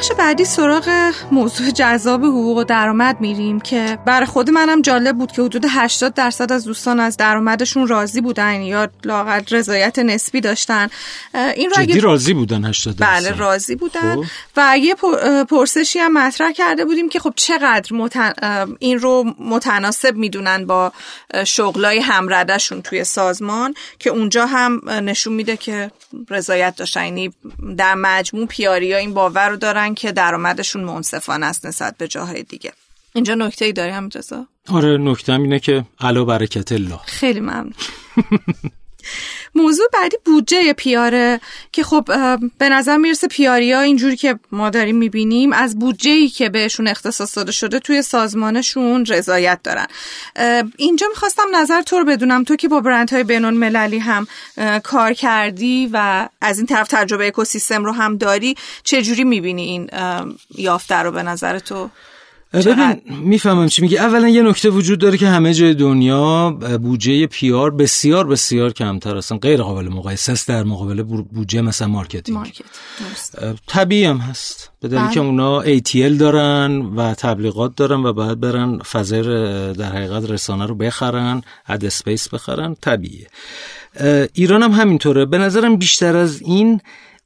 [0.03, 5.31] بخش بعدی سراغ موضوع جذاب حقوق و درآمد میریم که برای خود منم جالب بود
[5.31, 10.89] که حدود 80 درصد از دوستان از درآمدشون راضی بودن یا لاقل رضایت نسبی داشتن.
[11.55, 14.15] این رو جدی راضی بودن 80 درصد؟ بله راضی بودن.
[14.15, 14.23] خب.
[14.57, 14.95] و یه
[15.49, 18.33] پرسشی هم مطرح کرده بودیم که خب چقدر متن...
[18.79, 20.91] این رو متناسب می‌دونن با
[21.43, 25.91] شغلای همردشون توی سازمان که اونجا هم نشون میده که
[26.29, 27.03] رضایت داشتن.
[27.03, 27.33] یعنی
[27.77, 32.43] در مجموع پیاری ها این باور رو دارن که درآمدشون منصفانه است نسبت به جاهای
[32.43, 32.73] دیگه.
[33.13, 36.99] اینجا نکته ای داری هم جزا آره نکته اینه که علا برکت الله.
[37.05, 37.73] خیلی ممنون.
[39.55, 42.05] موضوع بعدی بودجه پیاره که خب
[42.57, 47.37] به نظر می‌رسه ها اینجوری که ما داریم می‌بینیم از بودجه ای که بهشون اختصاص
[47.37, 49.87] داده شده توی سازمانشون رضایت دارن.
[50.77, 54.27] اینجا می‌خواستم نظر تو رو بدونم تو که با برندهای بینون مللی هم
[54.83, 59.89] کار کردی و از این طرف تجربه اکوسیستم رو هم داری چجوری می‌بینی این
[60.57, 61.89] یافته رو به نظر تو؟
[62.53, 63.97] ببین می‌فهمم چی میگی.
[63.97, 66.49] اولا یه نکته وجود داره که همه جای دنیا
[66.81, 69.17] بودجه PR بسیار بسیار کمتره.
[69.17, 72.37] اصلا غیر قابل مقایسه است در مقابل بودجه مثلا marketing.
[72.37, 72.65] market.
[73.67, 74.71] طبیعی هم هست.
[74.79, 75.29] به دلیل که بله.
[75.29, 79.23] اونا ATL دارن و تبلیغات دارن و باید برن فضای
[79.73, 82.75] در حقیقت رسانه رو بخرن ad space بخرن.
[82.81, 83.27] طبیعیه.
[84.33, 85.25] ایران هم همینطوره.
[85.25, 86.81] به نظرم بیشتر از این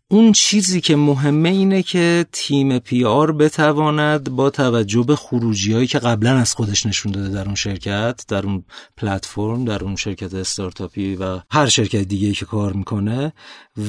[0.09, 5.99] اون چیزی که مهمه اینه که تیم PR بتواند با توجه به خروجی هایی که
[5.99, 8.63] قبلا از خودش نشون داده در اون شرکت در اون
[8.97, 13.33] پلتفرم در اون شرکت استارتاپی و هر شرکت دیگه که کار می‌کنه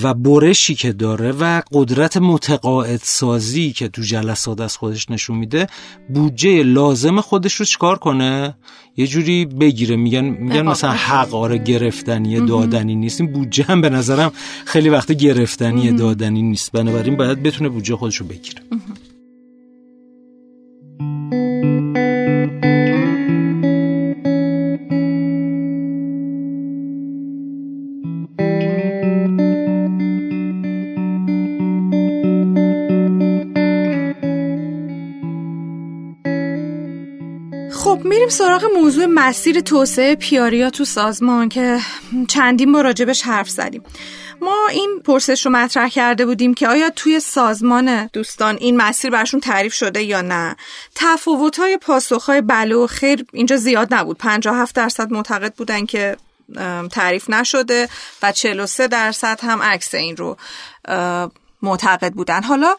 [0.02, 5.66] و برشی که داره و قدرت متقاعد سازی که تو جلسات از خودش نشون میده
[6.14, 8.54] بودجه لازم خودش رو چکار کنه؟
[8.96, 13.20] یه جوری بگیره میگن میگن مثلا حق آره گرفتنی دادنی نیست.
[13.20, 14.32] این بودجه هم به نظرم
[14.64, 16.72] خیلی وقت گرفتنی دادنی نیست.
[16.72, 18.62] بنابراین باید بتونه بودجه خودش رو بگیره.
[38.28, 41.78] میریم سراغ موضوع مسیر توسعه پیاریا تو سازمان که
[42.28, 43.82] چندین بار راجبش حرف زدیم.
[44.40, 49.40] ما این پرسش رو مطرح کرده بودیم که آیا توی سازمان دوستان این مسیر برشون
[49.40, 50.56] تعریف شده یا نه؟
[50.94, 54.18] تفاوت های پاسخ های بله و خیر اینجا زیاد نبود.
[54.18, 56.16] 57 درصد معتقد بودن که
[56.92, 57.88] تعریف نشده
[58.22, 60.36] و 43 درصد هم عکس این رو
[61.62, 62.42] معتقد بودن.
[62.42, 62.76] حالا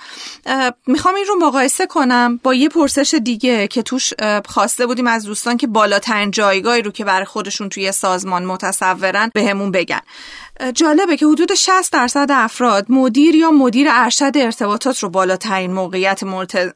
[0.87, 4.13] می‌خوام این رو مقایسه کنم با یه پرسش دیگه که توش
[4.45, 9.71] خواسته بودیم از دوستان که بالاترین جایگاهی رو که برای خودشون توی سازمان متصورن بهمون
[9.71, 9.99] به بگن
[10.73, 16.23] جالبه که حدود 60 درصد افراد مدیر یا مدیر ارشد ارتباطات رو بالاترین موقعیت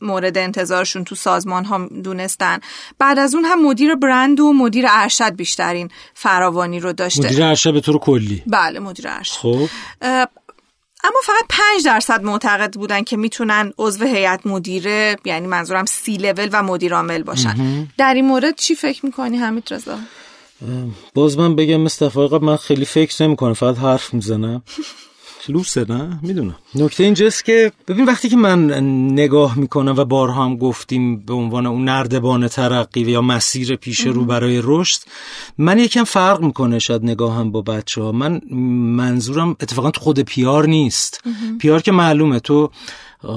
[0.01, 2.59] مورد انتظارشون تو سازمان ها دونستن.
[2.99, 7.23] بعد از اون هم مدیر برند و مدیر ارشد بیشترین فراوانی رو داشته.
[7.23, 8.43] مدیر ارشد به طور کلی.
[8.47, 9.33] بله مدیر ارشد.
[9.33, 9.67] خب.
[11.03, 16.49] اما فقط 5 درصد معتقد بودن که می‌تونن عضو هیئت مدیره یعنی منظورم سی لول
[16.51, 17.87] و مدیر عامل باشن.
[17.97, 19.97] در این مورد چی فکر می‌کنی حمید رضا؟
[21.13, 24.63] باز من بگم مثل من خیلی فکر نمی‌کنم فقط حرف می‌زنم.
[25.49, 26.55] لوسه نه؟ می‌دونم.
[26.75, 28.69] نکته اینجاست که ببین وقتی که من
[29.11, 34.25] نگاه می‌کنم و بارها هم گفتیم به عنوان اون نردبان ترقی یا مسیر پیش رو
[34.25, 35.01] برای رشد
[35.57, 38.41] من یکم فرق می‌کنه شاید نگاهم با بچه ها من
[38.95, 41.21] منظورم اتفاقا تو خود پیار نیست.
[41.59, 42.39] پیار که معلومه.
[42.39, 42.69] تو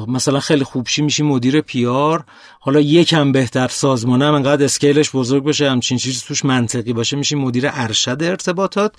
[0.09, 2.25] مثلا خیلی خوبشی میشی مدیر پیار.
[2.61, 7.17] حالا یکم بهتر سازمانه هم انقدر اسکیلش بزرگ باشه همچین چیزی توش منطقی باشه.
[7.17, 8.95] میشی مدیر ارشد ارتباطات.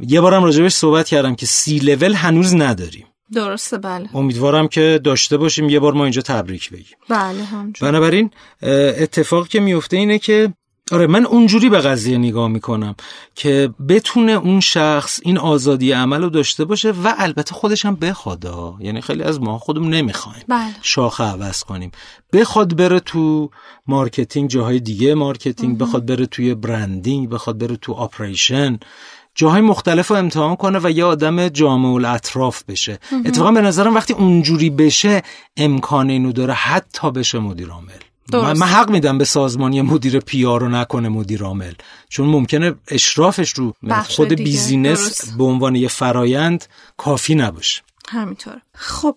[0.00, 3.06] یه بارم راجبش صحبت کردم که سی لول هنوز نداریم.
[3.32, 4.16] درسته بله.
[4.16, 5.68] امیدوارم که داشته باشیم.
[5.68, 6.96] یه بار ما اینجا تبریک بگیم.
[7.08, 8.30] بله همجور بنابراین
[8.62, 10.52] اتفاق که میفته اینه که
[10.92, 12.94] آره من اونجوری به قضیه نگاه می‌کنم
[13.34, 18.44] که بتونه اون شخص این آزادی عمل رو داشته باشه و البته خودش هم بخواد
[18.80, 20.42] یعنی خیلی از ما خودمون نمی‌خوایم.
[20.48, 20.74] بله.
[20.82, 21.90] شاخه عوض کنیم.
[22.32, 23.50] بخواد بره تو
[23.86, 28.78] marketing جاهای دیگه marketing بخواد بره توی branding بخواد بره تو operation
[29.34, 32.98] جاهای مختلف رو امتحان کنه و یه آدم جامع الاطراف بشه.
[33.24, 35.22] اتفاقا به نظرم وقتی اونجوری بشه
[35.56, 38.07] امکان اینو داره حتی بشه مدیر عامل.
[38.32, 41.72] من, حق میدم به سازمانی مدیر PR رو نکنه مدیر عامل.
[42.08, 43.74] چون ممکنه اشرافش رو
[44.08, 46.64] خود business به عنوان یه فرایند
[46.96, 47.82] کافی نباشه.
[48.08, 48.60] همینطور.
[48.74, 49.16] خب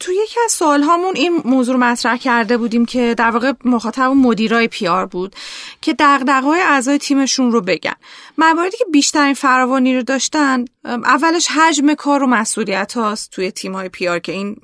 [0.00, 4.02] تو یکی از سوال هامون این موضوع رو مطرح کرده بودیم که در واقع مخاطب
[4.02, 5.36] مدیرای PR بود
[5.80, 7.94] که دغدغه‌های اعضای تیمشون رو بگن.
[8.38, 13.88] مواردی که بیشترین فراوانی رو داشتن اولش حجم کار و مسئولیت هاست توی تیم های
[13.88, 14.56] PR که این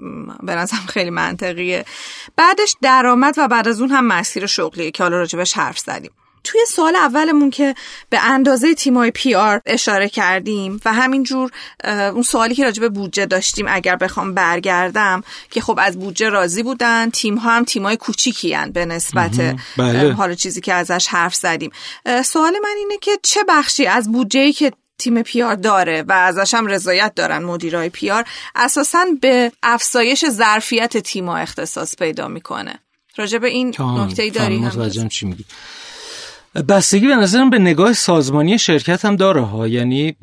[0.43, 1.85] به نظرم خیلی منطقیه.
[2.37, 6.11] بعدش درآمد و بعد از اون هم مسیر شغلیه که حالا راجبش حرف زدیم.
[6.45, 7.75] توی سال اولمون که
[8.11, 11.51] به اندازه تیمای پی آر اشاره کردیم و همینجور
[11.85, 16.63] اون سوالی که راجع به بودجه داشتیم اگر بخوام برگردم که خب از بودجه راضی
[16.63, 20.13] بودن تیم ها هم تیمای کوچیکی به نسبت بله.
[20.13, 21.71] حالا چیزی که ازش حرف زدیم.
[22.25, 26.67] سوال من اینه که چه بخشی از بودجه که تیم پیار داره و ازش هم
[26.67, 32.79] رضایت دارن مدیرای پیار اساسا به افزایش ظرفیت تیما اختصاص پیدا می‌کنه؟
[33.17, 35.45] راجع به این نکته ای داری هم چی میگی؟
[36.63, 39.69] بستگی به نظرم به نگاه سازمانی شرکت هم داره ها.
[39.69, 40.17] یعنی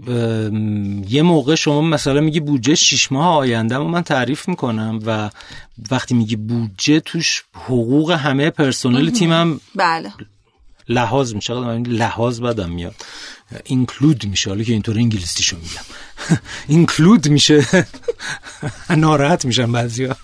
[1.10, 5.30] یه موقع شما مثلا میگی بودجه شیش ماه آینده و من تعریف می‌کنم و
[5.92, 10.14] وقتی میگی بودجه توش حقوق همه پرسنل تیمم بله.
[10.90, 11.54] لحاظ میشه.
[11.78, 12.96] لحاظ بدم میاد.
[13.64, 14.50] اینکلود میشه.
[14.50, 15.86] حالا که اینطور انگلیسیشو میگم.
[16.68, 17.68] اینکلود میشه.
[18.98, 20.16] ناراحت میشن بعضیا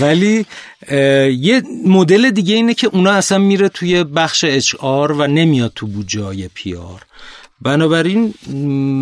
[0.00, 0.46] ولی
[1.40, 5.86] یه مدل دیگه اینه که اونا اصلا میره توی بخش اچ آر و نمیاد تو
[5.86, 7.02] بودجه پی آر.
[7.62, 8.34] بنابراین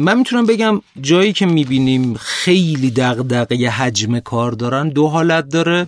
[0.04, 5.86] من می‌تونم بگم جایی که می‌بینیم خیلی دغدغه حجم کار دارن دو حالت داره.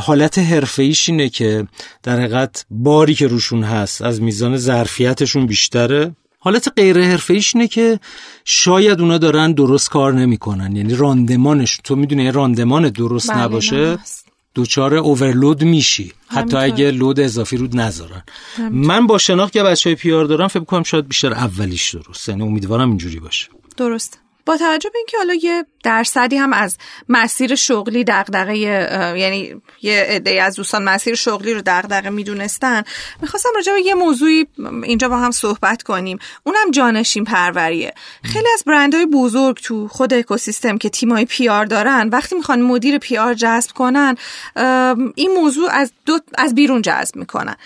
[0.00, 1.66] حالت حرفه‌ایش اینه که
[2.02, 6.12] در حقیقت باری که روشون هست از میزان ظرفیتشون بیشتره.
[6.44, 8.00] حالت غیر حرفه‌ایش اینه که
[8.44, 10.76] شاید اونا دارن درست کار نمی‌کنن.
[10.76, 13.98] یعنی راندمانش تو می‌دونی راندمان درست بله نباشه
[14.54, 16.12] دوچار اوورلود میشی.
[16.28, 18.22] حتی اگه لود اضافی رود نذارن.
[18.70, 22.28] من با شناخت که بچه های پیار دارم فکر کنم شاید بیشتر اولیش درست.
[22.28, 23.48] یعنی امیدوارم اینجوری باشه.
[23.76, 24.18] درست.
[24.46, 26.76] با توجه به اینکه حالا یه درصدی هم از
[27.08, 32.82] مسیر شغلی دغدغه یعنی یه عده از دوستان مسیر شغلی رو دغدغه می‌دونستن.
[33.22, 34.46] می‌خواستم راجع به یه موضوعی
[34.82, 36.18] اینجا با هم صحبت کنیم.
[36.44, 37.94] اونم جانشین پروریه.
[38.24, 43.34] خیلی از برندهای بزرگ تو خود اکوسیستم که تیمای PR دارن وقتی می‌خوان مدیر PR
[43.34, 44.16] جذب کنن
[45.14, 47.56] این موضوع از دو از بیرون جذب می‌کنن.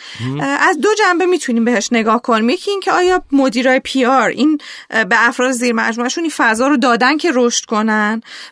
[0.40, 2.50] از دو جنبه می‌تونیم بهش نگاه کنیم.
[2.50, 4.58] یکی اینکه آیا مدیرای PR این
[4.90, 8.05] به افراد زیر مجموعهشون این فضا رو دادن که رشد کنن؟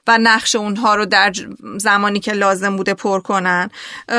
[0.07, 1.33] و نقش اونها رو در
[1.77, 3.71] زمانی که لازم بوده پر کنن.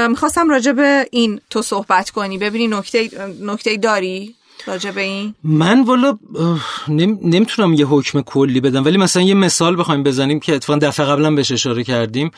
[0.10, 2.38] می‌خواستم راجع به این تو صحبت کنی.
[2.38, 3.10] ببینی نکته
[3.42, 4.36] نکته داری؟
[4.68, 6.18] راجع به این؟ من والا
[7.22, 11.32] نمی‌تونم یه حکم کلی بدم ولی مثلا یه مثال بخوایم بزنیم که اتفاقا دفعه قبلا
[11.32, 12.32] بهش اشاره کردیم.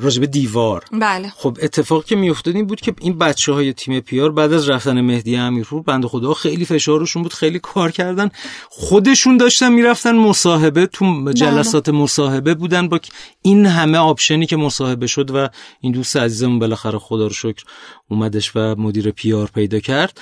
[0.00, 0.84] راجع به دیوار.
[0.92, 1.32] بله.
[1.36, 5.00] خب اتفاقی که میافتاد این بود که این بچه های تیم پیار بعد از رفتن
[5.00, 8.30] مهدی امیرپور بنده خدا خیلی فشارشون بود خیلی کار کردن.
[8.68, 11.98] خودشون داشتن می‌رفتن مصاحبه تو جلسات بله.
[11.98, 13.00] مصاحبه بودن با
[13.42, 15.48] این همه option ی که مصاحبه شد و
[15.80, 17.64] این دوست عزیزمون بالاخره خدا رو شکر
[18.08, 20.20] اومدش و مدیر PR پیدا کرد.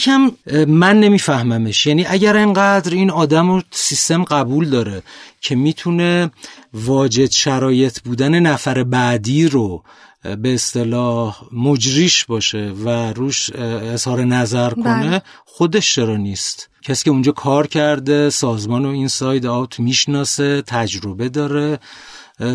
[0.00, 0.30] یکم
[0.68, 1.86] من نمیفهممش.
[1.86, 5.02] یعنی اگر انقدر این آدم و سیستم قبول داره
[5.40, 6.30] که می‌تونه
[6.74, 9.82] واجد شرایط بودن نفر بعدی رو
[10.22, 15.22] به اصطلاح مجریش باشه و روش اظهار نظر کنه بله.
[15.44, 21.78] خودش چرا نیست؟ کسی که اونجا کار کرده سازمان و inside out می‌شناسه تجربه داره.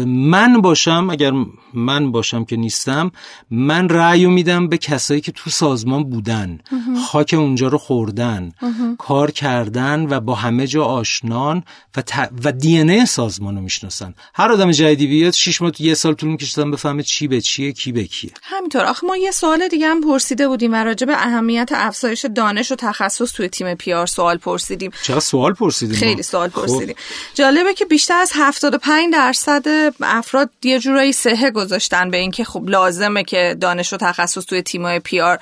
[0.06, 1.32] من باشم اگر
[1.74, 3.12] من باشم که نیستم
[3.52, 6.60] من رأی میدم به کسایی که تو سازمان بودن
[7.08, 8.52] خاک اونجا رو خوردن
[8.98, 11.64] کار کردن و با همه جا آشنان
[11.98, 12.30] و, ت...
[12.44, 14.14] و دی ان سازمان رو می‌شناسن.
[14.34, 17.92] هر آدم جدیدی بیاد شش ماه یه سال طول میکشیدن بفهمه چی به چیه کی
[17.92, 18.32] به کیه.
[18.44, 18.86] همینطور.
[18.86, 22.76] آخه ما یه سوال دیگه هم پرسیده بودیم و راجع به اهمیت افزایش دانش و
[22.76, 24.92] تخصص توی تیم پی آر سوال پرسیدیم.
[25.04, 26.62] چرا سوال پرسیدیم خیلی سوال خب.
[26.62, 26.96] پرسیدیم.
[27.34, 33.24] جالبه که بیشتر از 75 درصد افراد یه جورایی سهه گذاشتن به اینکه خب لازمه
[33.24, 35.38] که دانش و تخصص توی تیمای پی آر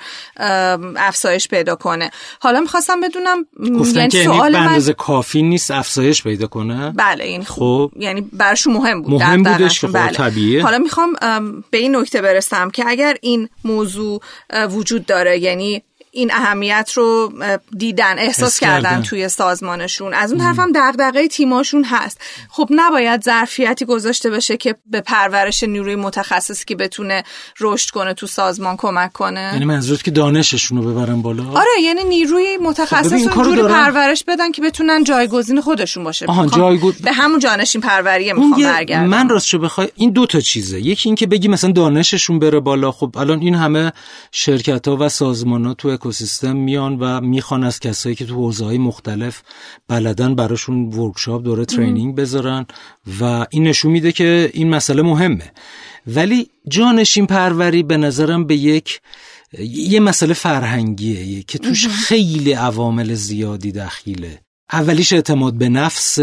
[0.96, 2.10] افزایش پیدا کنه.
[2.40, 3.46] حالا می‌خواستم بدونم
[3.78, 4.92] گفتن یعنی که یعنی سوال من...
[4.98, 9.86] کافی نیست افزایش پیدا کنه؟ بله این خب یعنی برشون مهم بود مهم بودش که
[9.86, 10.12] خب بله.
[10.12, 10.62] طبیعیه.
[10.62, 11.12] حالا می‌خوام
[11.70, 14.20] به این نکته برسم که اگر این موضوع
[14.70, 15.82] وجود داره یعنی
[16.14, 17.32] این اهمیت رو
[17.78, 19.02] دیدن احساس کردن.
[19.02, 20.14] توی سازمانشون.
[20.14, 22.20] از اون طرف هم دغدغه تیماشون هست.
[22.48, 27.24] خب نباید ظرفیتی گذاشته بشه که به پرورش نیروی متخصصی که بتونه
[27.60, 29.50] رشد کنه تو سازمان کمک کنه.
[29.52, 34.52] یعنی منظورت که دانششون رو ببرن بالا؟ آره یعنی نیروی متخصص خب جوری پرورش بدن
[34.52, 36.26] که بتونن جایگزین خودشون باشه.
[36.26, 36.92] آها جایگو...
[37.04, 39.06] به همون جانشین پروریه می‌خوام برگردم.
[39.06, 40.80] من راستش بخوای این دو تا چیزه.
[40.80, 42.92] یکی اینکه بگی مثلا دانششون بره بالا.
[42.92, 43.92] خب الان این همه
[44.32, 48.64] شرکت ها و سازمان ها تو اکوسیستم میان و می‌خوان از کسایی که تو حوزه
[48.64, 49.42] های مختلف
[49.88, 52.66] بلدن براشون ورکشاپ دوره ترینینگ بذارن
[53.20, 55.52] و این نشون میده که این مسئله مهمه.
[56.06, 59.00] ولی جانشین پروری به نظرم به یک
[59.68, 64.40] یه مسئله فرهنگیه که توش خیلی عوامل زیادی دخیله.
[64.72, 66.18] اولیش اعتماد به نفس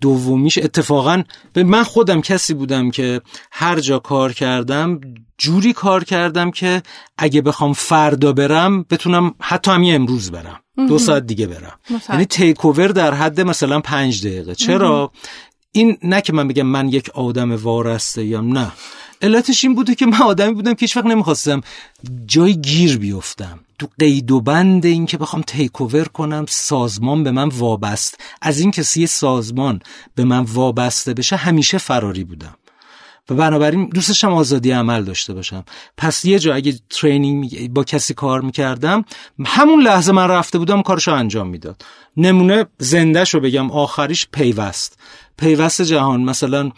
[0.00, 1.22] دومیش اتفاقا
[1.56, 3.20] من خودم کسی بودم که
[3.52, 5.00] هر جا کار کردم
[5.38, 6.82] جوری کار کردم که
[7.18, 10.60] اگه بخوام فردا برم بتونم حتی همین امروز برم.
[10.88, 11.78] دو ساعت دیگه برم.
[12.08, 14.54] یعنی تیک در حد مثلا پنج دقیقه.
[14.54, 15.12] چرا؟
[15.72, 18.72] این نه که من بگم من یک آدم وارسته یا نه.
[19.22, 21.60] علتش این بوده که من آدمی بودم که هیچ وقت نمی‌خواستم
[22.26, 23.60] جای گیر بیفتم.
[23.78, 28.20] تو قید و بند این که بخوام تیک اوور کنم سازمان به من وابست.
[28.42, 29.80] از این کسی سازمان
[30.14, 32.56] به من وابسته بشه همیشه فراری بودم.
[33.30, 35.64] و بنابراین دوستشم آزادی عمل داشته باشم.
[35.96, 39.04] پس یه جا اگه ترینینگ با کسی کار می‌کردم
[39.46, 41.84] همون لحظه من رفته بودم کارشو انجام می‌داد.
[42.16, 44.98] نمونه زنده شو بگم آخریش پیوست.
[45.38, 46.22] پیوست جهان.
[46.22, 46.70] مثلا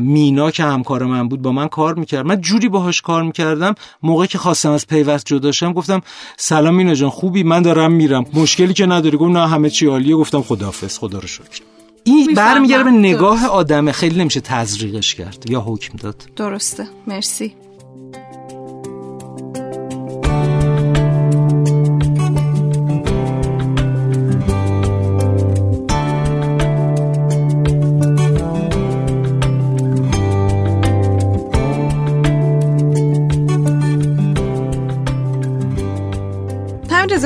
[0.00, 2.26] مینا که همکار من بود با من کار می‌کرد.
[2.26, 6.00] من جوری باهاش کار می‌کردم موقعی که خواستم از پیوست جداشم گفتم
[6.36, 8.26] سلام مینا جان خوبی؟ من دارم میرم.
[8.34, 10.16] مشکلی که نداری؟ گفت نه همه چی عالیه.
[10.16, 11.60] گفتم خداحافظ خدا رو شکر.
[12.04, 13.92] این برمیگرده به نگاه آدمه.
[13.92, 16.22] خیلی نمیشه تزریقش کرد یا حکم داد.
[16.36, 16.88] درسته.
[17.06, 17.54] مرسی.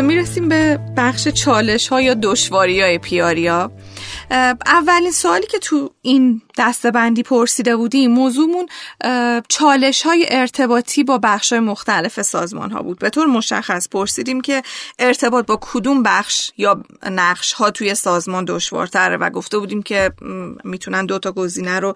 [0.00, 3.72] می‌رسیم به بخش چالش ها یا دشواری های پیاریا
[4.66, 8.66] اولین سوالی که تو این دستبندی پرسیده بودیم موضوعمون
[9.48, 12.98] چالش های ارتباطی با بخش های مختلف سازمان ها بود.
[12.98, 14.62] به طور مشخص پرسیدیم که
[14.98, 20.12] ارتباط با کدوم بخش یا نقش ها توی سازمان دشوارتره و گفته بودیم که
[20.64, 21.94] می‌تونن دو تا گزینه رو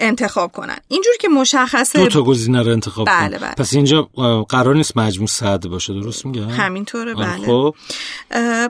[0.00, 0.78] انتخاب کنن.
[0.88, 3.54] اینجور که مشخصه دو تا گزینه رو انتخاب بله بله.
[3.54, 4.02] پس اینجا
[4.48, 7.46] قرار نیست مجموع صد باشه درست میگم؟ همینطوره بله.
[7.46, 7.74] خب.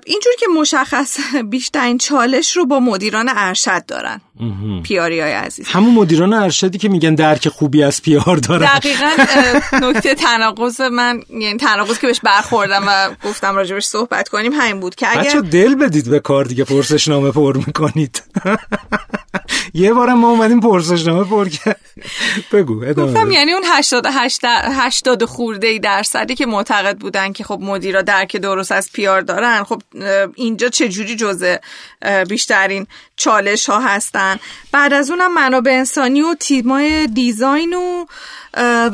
[0.06, 1.18] اینجور که مشخص
[1.50, 4.20] بیشترین چالش رو با مدیران ارشد دارن.
[4.82, 5.68] پیاری های عزیز.
[5.68, 8.66] همون مدیران ارشدی که میگن درک خوبی از پیار دارن.
[8.66, 9.10] دقیقا
[9.82, 14.94] نکته تناقض من یعنی تناقض که بهش برخوردم و گفتم راجبش صحبت کنیم همین بود
[14.94, 18.22] که اگر دل بدید به کار دیگه پرسشنامه پر می‌کنید.
[19.74, 21.80] یه بارم ما اومدیم پرسشنامه پر کرد.
[22.52, 28.02] بگو گفتم یعنی اون 88 80 خورده ای درصدی که معتقد بودن که خب مدیرا
[28.02, 29.82] درک درست از PR دارن خب
[30.34, 31.56] اینجا چه جوری جزء
[32.28, 34.36] بیشترین چالش ها هستن؟
[34.72, 38.04] بعد از اونم منابع انسانی و تیمای design و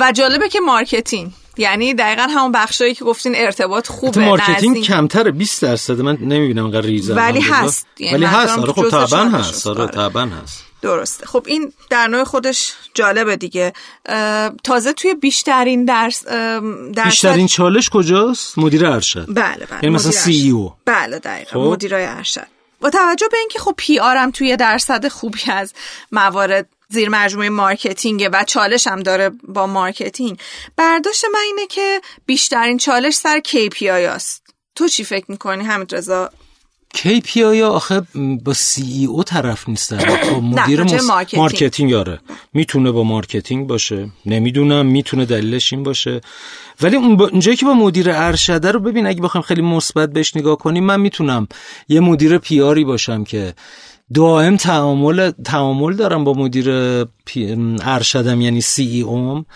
[0.01, 1.33] و جالبه که marketing.
[1.59, 6.01] یعنی دقیقا همون بخشایی که گفتین ارتباط خوبه مارکتینگ کمتره 20 درصد.
[6.01, 7.87] من نمی‌بینم انقدر ریزه ولی هست.
[7.99, 8.59] یعنی ولی هست.
[8.59, 9.67] آره خب طبعا هست.
[9.67, 10.62] آره طبعا هست.
[10.83, 11.27] درسته.
[11.27, 13.73] خب این در نوع خودش جالبه دیگه.
[14.64, 16.25] تازه توی بیشترین درس,
[16.95, 19.27] درس بیشترین چالش کجاست؟ مدیر ارشد.
[19.29, 19.79] بله بله.
[19.83, 21.51] یعنی مثلا CEO بله دقیقا.
[21.51, 21.73] خب.
[21.73, 22.47] مدیرای ارشد.
[22.91, 25.72] توجه به اینکه خب PR م توی درصد خوبی از
[26.12, 30.41] موارد زیر مجموعه marketing و چالش هم داره با marketing
[30.76, 34.43] برداشت من اینه که بیشترین چالش سر KPI است
[34.74, 36.30] تو چی فکر می‌کنی حمید رضا؟
[36.97, 38.03] KPI آخه
[38.44, 39.99] با CEO طرف نیستن.
[40.32, 41.41] با مدیر marketing.
[41.41, 42.20] marketing آره.
[42.55, 44.09] می‌تونه با marketing باشه.
[44.26, 46.20] نمی‌دونم می‌تونه دلیلش این باشه.
[46.80, 50.59] ولی اون اونجایی که با مدیر ارشده رو ببین اگه بخوام خیلی مثبت بهش نگاه
[50.59, 51.49] کنیم من می‌تونم
[51.88, 53.55] یه مدیر PR ی باشم که
[54.15, 56.71] دائم تعامل تعامل دارم با مدیر
[57.83, 59.47] ارشدم یعنی CEO م.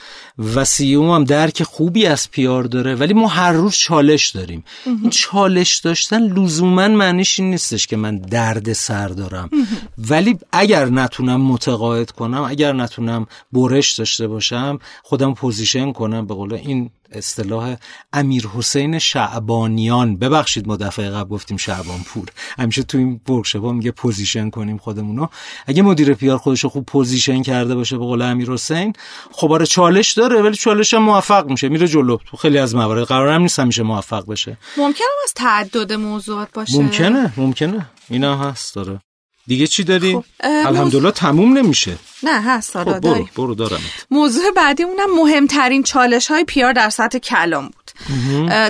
[0.55, 4.65] و CEO م هم درک خوبی از PR داره ولی ما هر روز چالش داریم.
[4.87, 9.51] این چالش داشتن لزوما معنیش این نیستش که من درد سر دارم.
[9.99, 16.27] ولی اگر نتونم متقاعد کنم اگر نتونم برش داشته باشم خودم position کنم.
[16.27, 17.77] به قول این اصطلاح
[18.13, 20.17] امیر حسین شعبانیان.
[20.17, 25.27] ببخشید ما دفعه قبل گفتیم شعبان پور همیشه تو این workshop میگه position کنیم خودمونو
[25.67, 28.93] اگه مدیر PR خودشو خوب position کرده باشه به قول امیر حسین
[29.33, 31.69] خب آره چالش داره ولی چالش هم موفق میشه.
[31.69, 32.17] میره جلو.
[32.17, 34.59] تو خیلی از موارد قرار هم نیست همیشه موفق بشه.
[34.77, 37.87] ممکنه از تعدد موضوعات باشه؟ ممکنه ممکنه.
[38.09, 39.01] اینا هست داره
[39.47, 41.97] دیگه چی داری؟ خب الحمدلله تموم نمیشه.
[42.23, 43.81] نه هست خب برو, برو دارم
[44.11, 47.91] موضوع بعدی اونم مهمترین چالش های پیار در سطح کلام بود.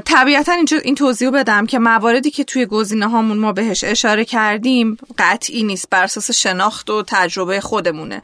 [0.04, 4.96] طبیعتا اینجا این توضیح بدم که مواردی که توی گزینه هامون ما بهش اشاره کردیم
[5.18, 8.22] قطعی نیست بر اساس شناخت و تجربه خودمونه.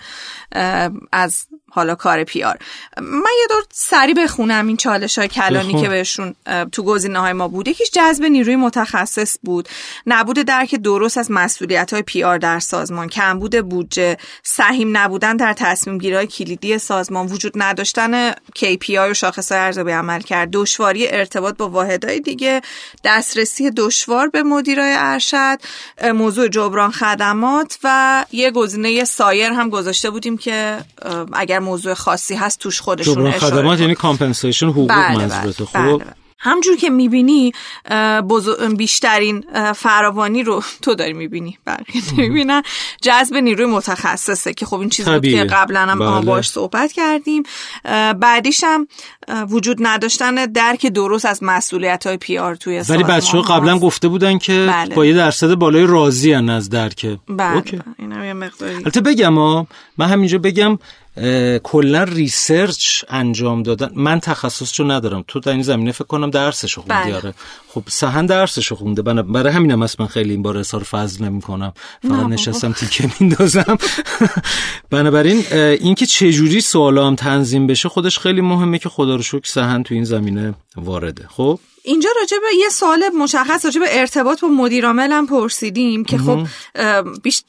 [1.13, 1.47] از
[1.77, 2.59] حالا کار پیار
[3.01, 6.35] من یه دور سری بخونم این چالش های کلانی که بهشون
[6.73, 7.69] تو گزینه های ما بود.
[7.69, 9.69] یکیش جذب نیروی متخصص بود.
[10.07, 13.09] نبود درک درست از مسئولیت های پیار در سازمان.
[13.09, 14.17] کمبود بودجه.
[14.43, 17.27] سهیم نبودن در تصمیم گیری کلیدی سازمان.
[17.27, 20.49] وجود نداشتن KPI و شاخص های ارزیابی عمل کرد.
[20.53, 22.61] دشواری ارتباط با واحدهای دیگه.
[23.05, 25.59] دسترسی دشوار به مدیرای ارشد.
[26.15, 30.79] موضوع جبران خدمات و یه گزینه سایر هم گذاشته بودیم که
[31.33, 35.65] اگر موضوع خاصی هست توش خودشون اشاره خدمات یعنی compensation حقوق بله منظورته.
[35.65, 36.15] خب؟ بله بله.
[36.39, 37.53] همجور که می‌بینی
[38.77, 41.59] بیشترین فراوانی رو تو داری می‌بینی.
[41.67, 42.63] بقیه می‌بینن
[43.03, 46.21] جذب نیروی متخصصه که خب این چیزی بود که قبلا هم بله.
[46.21, 47.43] باش صحبت کردیم.
[48.21, 48.89] بعدیش هم
[49.51, 54.39] وجود نداشتن درک درست از مسئولیت های PR توی ولی بچه ها قبلا گفته بودن
[54.39, 54.95] که بله.
[54.95, 57.19] با یه درصد بالای راضی از درک.
[57.29, 57.63] بله
[57.99, 58.75] اینم یه مقداری.
[58.75, 59.67] البته بگم
[59.99, 60.79] من همینجا بگم
[61.63, 65.25] کلا ریسرچ انجام دادن من تخصصشو ندارم.
[65.29, 67.09] تو در این زمینه فکر کنم درسشو خوندی.
[67.09, 67.17] بله.
[67.17, 67.35] آره.
[67.69, 69.03] خب سهن درسشو خونده.
[69.03, 71.73] برای همینم هم من خیلی این بار اظهار فضل نمی کنم.
[72.03, 73.79] فقط نشستم تیکه میندازم.
[74.91, 79.83] بنابراین اینکه چه جوری سوالام تنظیم بشه خودش خیلی مهمه که خدا رو شکر سهن
[79.83, 81.27] تو این زمینه وارده.
[81.29, 86.19] خب؟ اینجا راجع به یه سوال مشخص راجع به ارتباط با مدیرامل هم پرسیدیم که
[86.19, 86.47] خب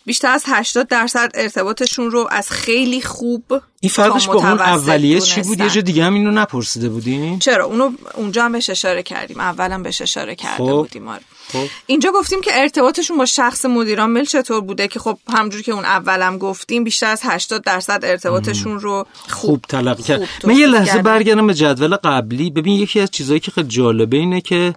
[0.06, 3.44] بیشتر از 80 درصد ارتباطشون رو از خیلی خوب
[3.80, 7.66] این فرقش با اون اولیه چی بود؟ یه جا دیگه هم اینو نپرسیده بودیم چرا؟
[7.66, 9.40] اونو اونجا هم بهش اشاره کردیم.
[9.40, 10.72] اولم بهش اشاره کرده خب.
[10.72, 11.22] بودیم آره.
[11.54, 11.66] خب.
[11.86, 16.38] اینجا گفتیم که ارتباطشون با شخص مدیران چطور بوده که خب همجور که اون اولم
[16.38, 20.28] گفتیم بیشتر از 80 درصد ارتباطشون رو خوب, خوب تلقی کرد.
[20.44, 22.50] من یه لحظه برگردم به جدول قبلی.
[22.50, 24.76] ببین یکی از چیزهایی که خیلی جالبه اینه که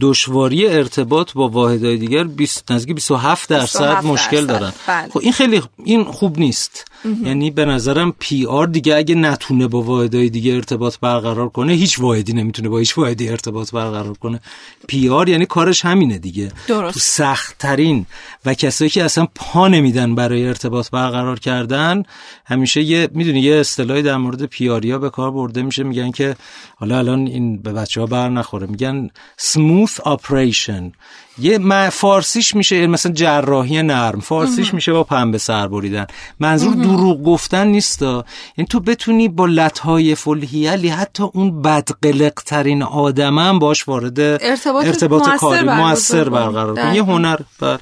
[0.00, 4.72] دشواری ارتباط با واحدهای دیگر 20 نزدیک 27 درصد مشکل دارن.
[4.86, 5.08] بله.
[5.08, 6.84] خب این خیلی این خوب نیست.
[7.24, 12.32] یعنی به نظرم PR دیگه اگه نتونه با واحدهای دیگه ارتباط برقرار کنه هیچ واحدی
[12.32, 14.40] نمی‌تونه با هیچ واحدی ارتباط برقرار کنه.
[14.88, 16.52] PR یعنی کارش همینه دیگه.
[16.68, 16.94] درست.
[16.94, 18.06] تو سخت ترین
[18.46, 22.02] و کسایی که اصلا پا نمیدن برای ارتباط برقرار کردن
[22.46, 25.82] همیشه یه می‌دونی یه اصطلاحی در مورد PR یا به کار برده میشه.
[25.82, 26.36] میگن که
[26.76, 28.66] حالا الان این به بچه ها بر نخوره.
[28.66, 29.08] میگن
[29.52, 30.92] smooth operation.
[31.38, 36.06] یه فارسیش میشه مثلا جراحی نرم فارسیش میشه با پنبه سر بریدن.
[36.40, 38.24] منظور دروغ گفتن نیستا.
[38.56, 44.86] یعنی تو بتونی با لطهای فلحیلی حتی اون بدقلق ترین آدم هم باش وارد ارتباط,
[44.86, 46.94] ارتباط کاری موثر برقرار کنی.
[46.94, 47.80] یه هنر بر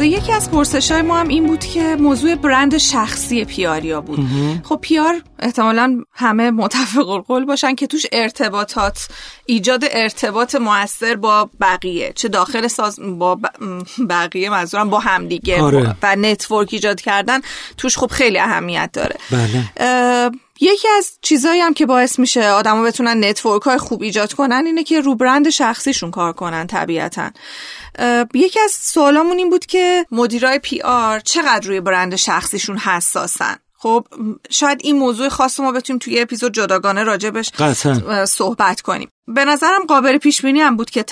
[0.00, 4.18] یکی از پرسش های ما هم این بود که موضوع برند شخصی PR یا بود
[4.64, 9.08] خب PR احتمالا همه متفق القول باشن که توش ارتباطات
[9.46, 13.38] ایجاد ارتباط موثر با بقیه چه داخل ساز با
[14.10, 15.96] بقیه منظورم با همدیگه آره.
[16.02, 17.40] و network ایجاد کردن
[17.76, 20.30] توش خب خیلی اهمیت داره بله.
[20.62, 24.84] یکی از چیزایی هم که باعث میشه آدما بتونن network های خوب ایجاد کنن اینه
[24.84, 27.30] که رو برند شخصیشون کار کنن طبیعتا.
[28.34, 34.06] یکی از سوالامون این بود که مدیرای پی آر چقدر روی برند شخصیشون حساسن؟ خب
[34.50, 37.50] شاید این موضوع خاص ما بتونیم توی اپیزود جداگانه راجبش
[38.28, 39.08] صحبت کنیم.
[39.28, 41.04] به نظرم قابل پیش بینی هم بود که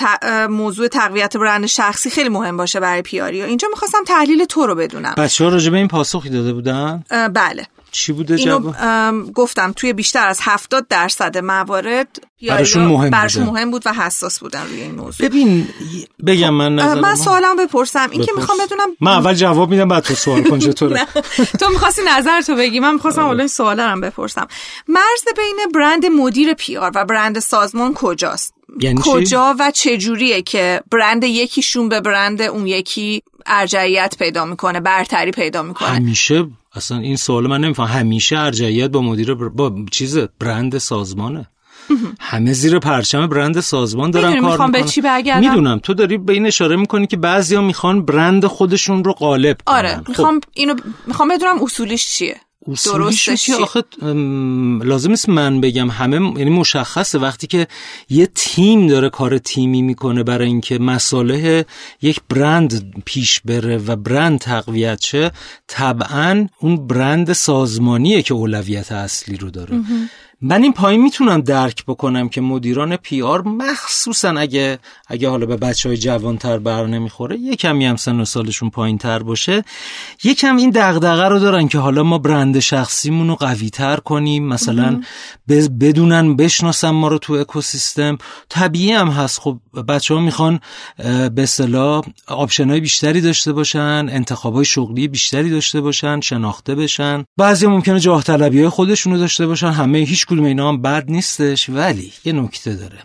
[0.49, 5.15] موضوع تقویت برند شخصی خیلی مهم باشه برای پیاری اینجا می‌خواستم تحلیل تو رو بدونم.
[5.17, 7.67] بچه ها راجبه این پاسخی داده بودن؟ بله.
[7.91, 8.71] چی بوده اینو
[9.31, 12.07] گفتم توی بیشتر از 70 درصد موارد
[12.47, 15.27] براشون مهم, براشون مهم بود و حساس بودن روی این موضوع.
[15.27, 15.67] ببین
[16.27, 18.09] بگم من نظر من سوالم بپرسم.
[18.11, 21.07] این که می‌خوام بدونم من اول جواب میدم بعد تو سوال کن چطوره؟
[21.59, 24.47] تو می‌خواستی نظر تو بگی من می‌خواستم اول سوالم بپرسم.
[24.87, 30.41] مرز بین برند مدیر پی آر و برند سازمان کجاست؟ یعنی کجا و چه جوریه
[30.41, 36.97] که برند یکیشون به برند اون یکی ارجعیت پیدا می‌کنه برتری پیدا می‌کنه؟ همیشه اصلا
[36.97, 37.99] این سوال من نمیفهم.
[37.99, 41.47] همیشه ارجعیت با مدیر با چیز برند سازمانه.
[42.19, 45.01] همه زیر پرچم برند سازمان دارن کار می‌کنن به چی
[45.39, 45.79] می‌دونم.
[45.79, 49.75] تو داری به این اشاره می‌کنی که بعضیا می‌خوان برند خودشون رو غالب کنن.
[49.75, 50.09] آره خب.
[50.09, 50.75] می‌خوام اینو
[51.07, 52.41] می‌خوام بدونم اصولش چیه.
[52.67, 53.83] اصولیش که آخه
[54.83, 57.67] لازم است من بگم همه یعنی مشخصه وقتی که
[58.09, 61.65] یه تیم داره کار تیمی می‌کنه برای اینکه مساله
[62.01, 65.31] یک برند پیش بره و برند تقویت شه
[65.67, 69.81] طبعا اون برند سازمانیه که اولویت اصلی رو داره.
[70.43, 75.89] من این پایین می‌تونم درک بکنم که مدیران PR مخصوصا اگه اگه حالا به بچه
[75.89, 79.63] های جوانتر بر نمی‌خوره یه کمی هم سن و سالشون پایین تر باشه
[80.23, 85.01] یکم این دغدغه رو دارن که حالا ما برند شخصیمون رو قوی تر کنیم مثلا
[85.79, 88.17] بدونن بشناسن ما رو تو اکوسیستم.
[88.49, 89.39] طبیعی هم هست.
[89.39, 90.59] خب بچه ها می‌خوان
[91.35, 97.23] به اصطلاح option های بیشتری داشته باشن انتخاب های شغلی بیشتری داشته باشن شناخته بشن.
[97.37, 101.69] بعضی ممکنه جاه طلبی های خودشونو داشته باشن همه هیچ کدوم اینا هم بد نیستش
[101.69, 102.99] ولی یه نکته داره.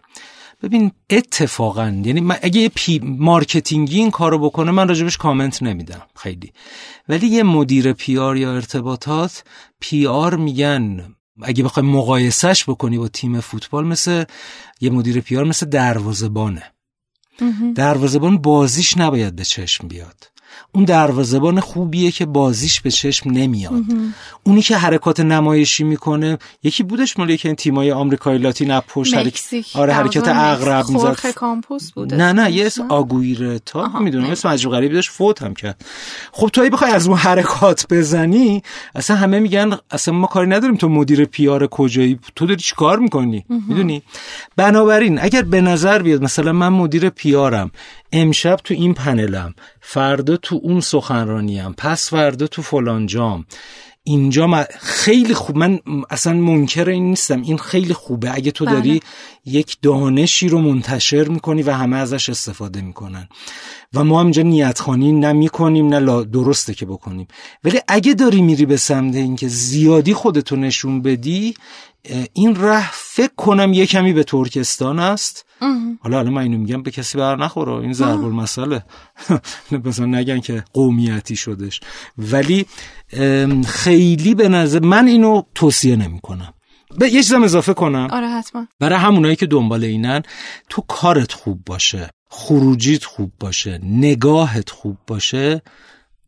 [0.63, 6.03] ببین اتفاقا یعنی اگه یه VP marketing ی این کارو بکنه من راجبش کامنت نمیدم.
[6.17, 6.53] خیلی.
[7.09, 9.45] ولی یه مدیر PR یا ارتباطات
[9.81, 14.25] PR میگن اگه بخوای مقایسش بکنی با تیم فوتبال مثل
[14.81, 16.63] یه مدیر PR مثل دروازبانه
[17.75, 20.31] دروازبان بازیش نباید به چشم بیاد.
[20.77, 23.83] اون دروازه‌بان خوبیه که بازیش به چشم نمیاد.
[24.43, 29.15] اونی که حرکات نمایشی می‌کنه یکی بودش مال این تیمای آمریکای لاتین پشت
[29.75, 31.33] آره حرکت اقرب می‌زد.
[31.35, 32.17] کامپوس بوده.
[32.17, 35.85] نه نه یه اسم آگویر تا می‌دونم اسم عجیب غریبی داشت فوت هم کرد.
[36.33, 38.63] خب تو بخوای از اون حرکات بزنی
[38.95, 43.45] اصلا همه میگن اصلا ما کاری نداریم تو مدیر پیار کجایی؟ تو داری چیکار می‌کنی؟
[43.69, 44.03] می‌دونی؟
[44.57, 47.71] بنابراین اگر به نظر بیاد مثلا من مدیر پیارم
[48.13, 53.47] امشب تو این پنلم فردا تو اون سخنرانیم پس فردا تو فلان جام.
[54.09, 55.81] اینجا خیلی خوب من
[56.11, 58.35] اصلا منکر این نیستم این خیلی خوبه.
[58.35, 59.01] اگه تو داری بله.
[59.45, 63.29] یک دانشی رو منتشر می‌کنی و همه ازش استفاده می‌کنن.
[63.97, 67.27] و ما هم اینجا نیتخانی نه کنیم نه درسته که بکنیم.
[67.65, 71.55] ولی اگه داری میری به سمت اینکه زیادی خودتو نشون بدی
[72.33, 75.47] این ره فکر کنم یه کمی به ترکستان است.
[76.01, 77.73] حالا حالا من اینو میگم به کسی بر نخوره.
[77.73, 78.85] این ضرب المثله.
[79.85, 81.81] مثلا نگن که قومیتی شدش.
[82.19, 82.67] ولی
[83.67, 86.53] خیلی به نظر من اینو توصیه نمی‌کنم.
[86.99, 88.09] به یه چیزم اضافه کنم.
[88.11, 88.67] آره حتما.
[88.81, 90.23] برای همونایی که دنبال اینن
[90.69, 92.11] تو کارت خوب باشه.
[92.29, 95.63] خروجیت خوب باشه نگاهت خوب باشه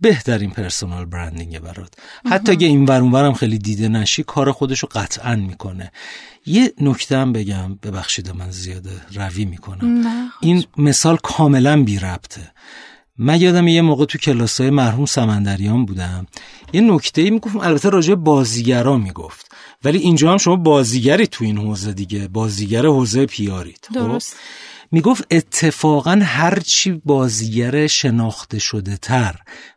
[0.00, 1.94] بهترین پرسونال برندینگ برات.
[2.30, 5.92] حتی اگه این ورون خیلی دیده نشی کار خودشو قطعا می‌کنه.
[6.46, 10.02] یه نکته هم بگم ببخشید من زیاده روی می‌کنم.
[10.40, 12.52] این مثال کاملا بی ربطه.
[13.18, 16.26] من یادم یه موقع تو کلاسای مرحوم سمندریان بودم.
[16.72, 19.52] یه نکته ای می‌گفت البته راجع بازیگرا می‌گفت.
[19.84, 24.22] ولی اینجا هم شما بازیگری تو این حوزه دیگه بازیگر حوزه پیارید خب؟
[24.90, 29.36] می‌گفت اتفاقا هرچی بازیگر شناخته شده تر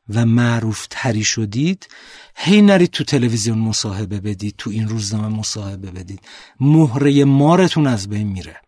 [0.10, 1.88] و معروف تری شدید
[2.36, 6.22] هی نرید تو تلویزیون مصاحبه بدید تو این روزنامه مصاحبه بدید.
[6.60, 8.62] مهره مارتون از بین میره.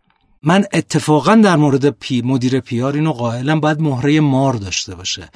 [0.46, 5.28] من اتفاقا در مورد پی مدیر PR اینو قائلم باید مهره مار داشته باشه.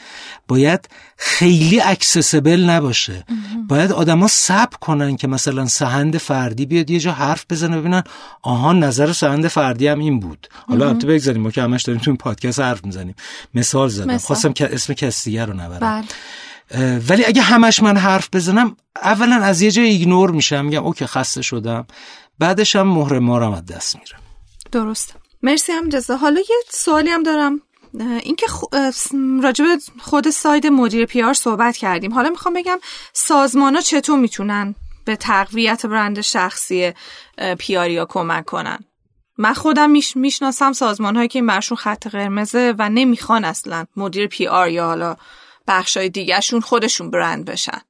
[0.49, 3.25] باید خیلی accessible نباشه.
[3.69, 8.03] باید آدما صبر کنن که مثلا سهند فردی بیاد یه جا حرف بزنه ببینن
[8.43, 10.49] آها نظر سهند فردی هم این بود.
[10.69, 13.15] حالا البته بگذاریم ما که همش داریم تو این پادکست حرف می‌زنیم.
[13.55, 14.19] مثال زدم.
[14.19, 15.81] خواستم که اسم کسی رو نبرم.
[15.81, 16.99] بله.
[16.99, 20.65] ولی اگه همش من حرف بزنم اولا از یه جای ignore میشم.
[20.65, 21.87] میگم okay خسته شدم.
[22.39, 24.28] بعدش هم مهر مارم از دست میره
[24.71, 26.17] درست مرسی هم جزا.
[26.17, 27.61] حالا یه سوالی هم دارم.
[28.23, 28.65] اینکه خ...
[29.43, 29.65] راجب
[30.01, 32.15] خود ساید مدیر پیار صحبت کردیم.
[32.15, 32.79] حالا می‌خوام بگم
[33.13, 36.93] سازمان ها چطور می‌تونن به تقویت برند شخصی
[37.59, 38.79] پیاریا کمک کنن؟
[39.39, 40.17] من خودم میش...
[40.17, 45.17] می‌شناسم سازمان هایی که این برشون خط قرمزه و نمی‌خوان اصلا مدیر پی یا حالا
[45.67, 47.81] بخشای دیگهشون خودشون برند بشن.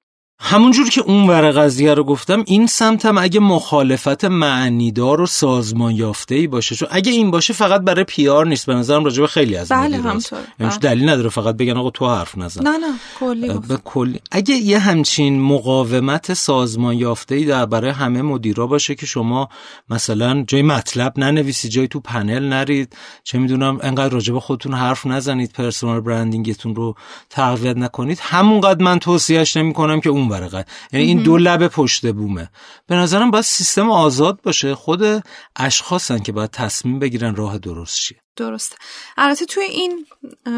[0.40, 6.34] همونجور که اون ور قضیه رو گفتم این سمتم اگه مخالفت معنیدار و سازمان یافته
[6.34, 8.66] ای باشه چون اگه این باشه فقط برای پیار نیست.
[8.66, 10.38] به نظرم راجع خیلی از بله همطور.
[10.58, 10.76] بله.
[10.76, 12.62] دلیل نداره فقط بگن آقا تو حرف نزن.
[12.62, 14.20] نه نه کلی به کلی.
[14.30, 19.48] اگه یه همچین مقاومت سازمان یافته ای در برای همه مدیرا باشه که شما
[19.90, 25.52] مثلا جای مطلب ننویسید جای تو پنل نرید چه می‌دونم انقدر راجع خودتون حرف نزنید
[25.52, 26.94] پرسونال برندینگتون رو
[27.30, 32.50] تقویت نکنید همونقدر من توصیهش نمی‌کنم که اون اون یعنی این دو لب پشت بومه.
[32.86, 34.74] به نظرم باید سیستم آزاد باشه.
[34.74, 35.22] خود
[35.56, 38.18] اشخاصن که باید تصمیم بگیرن راه درست چیه.
[38.36, 38.76] درست
[39.16, 40.06] البته توی این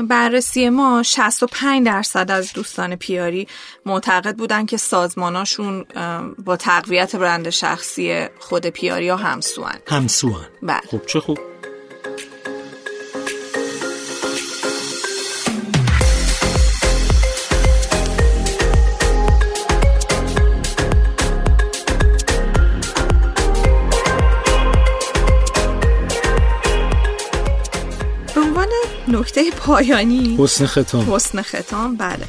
[0.08, 3.48] بررسی ما 65 درصد از دوستان پیاری
[3.86, 5.84] معتقد بودن که سازماناشون
[6.44, 9.74] با تقویت برند شخصی خود پیاری ها همسوان.
[9.86, 10.46] همسوان.
[10.62, 10.80] بله.
[10.90, 11.49] خب چه خوب.
[29.38, 30.36] پایانی.
[30.38, 31.14] حسن ختام.
[31.14, 32.24] حسن ختام بله.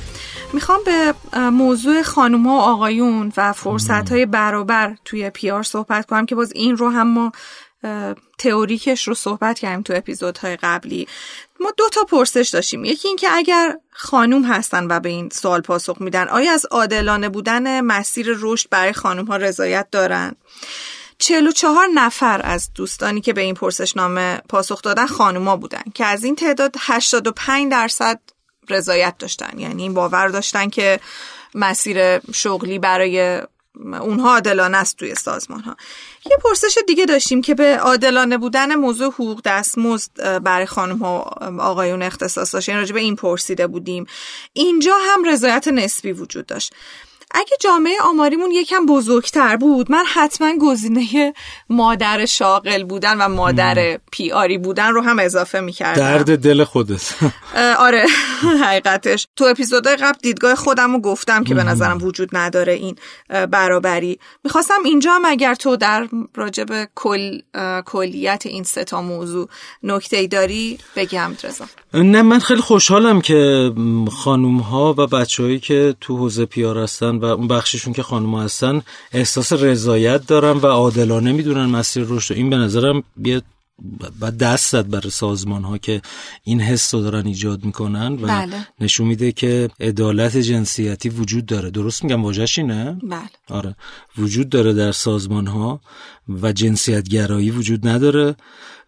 [0.53, 1.13] می‌خوام به
[1.49, 6.77] موضوع خانوم و آقایون و فرصت های برابر توی پیار صحبت کنم که باز این
[6.77, 7.31] رو هم ما
[8.37, 11.07] تئوریکش رو صحبت کردیم تو اپیزودهای قبلی.
[11.59, 12.85] ما دو تا پرسش داشتیم.
[12.85, 17.81] یکی اینکه اگر خانوم هستن و به این سوال پاسخ میدن آیا از عادلانه بودن
[17.81, 20.35] مسیر رشد برای خانوم ها رضایت دارن؟
[21.21, 26.35] 44 نفر از دوستانی که به این پرسشنامه پاسخ دادن خانوما بودن که از این
[26.35, 28.19] تعداد 85 درصد
[28.69, 29.59] رضایت داشتن.
[29.59, 30.99] یعنی این باور داشتن که
[31.55, 33.41] مسیر شغلی برای
[34.01, 35.75] اونها عادلانه است توی سازمان ها
[36.25, 41.19] یه پرسش دیگه داشتیم که به عادلانه بودن موضوع حقوق دستمزد برای خانم ها
[41.59, 42.69] آقایون اختصاص داشت.
[42.69, 44.05] یعنی راجع به این پرسیده بودیم.
[44.53, 46.73] اینجا هم رضایت نسبی وجود داشت.
[47.33, 51.33] اگه جامعه آماریمون یکم بزرگتر بود من حتما گزینه
[51.69, 56.01] مادر شاغل بودن و مادر پی آری بودن رو هم اضافه می‌کردم.
[56.01, 57.15] درد دل خودت.
[57.79, 58.05] آره
[58.63, 59.27] حقیقتش.
[59.35, 62.95] تو اپیزودهای قبل دیدگاه خودم رو گفتم که به نظرم وجود نداره این
[63.51, 64.19] برابری.
[64.43, 67.39] می‌خواستم اینجا هم اگر تو در راجب کل
[67.85, 69.49] کلیت این ستا موضوع
[69.83, 73.71] نکته ای داری بگم رضا نه من خیلی خوشحالم که
[74.23, 78.81] خانوم ها و بچههایی که تو حوزه پیار هستن و اون بخششون که خانم هستن
[79.11, 83.41] احساس رضایت دارن و عادلانه می‌دونن مسیر رشد این به نظرم یه
[84.21, 86.01] و دست زد برای سازمان ها که
[86.43, 88.67] این حس رو دارن ایجاد می‌کنن و بله.
[88.79, 91.69] نشون میده که عدالت جنسیتی وجود داره.
[91.69, 93.29] درست میگم؟ واجهش اینه؟ بله.
[93.49, 93.75] آره.
[94.17, 95.81] وجود داره در سازمان ها
[96.41, 98.35] و جنسیت گرایی وجود نداره.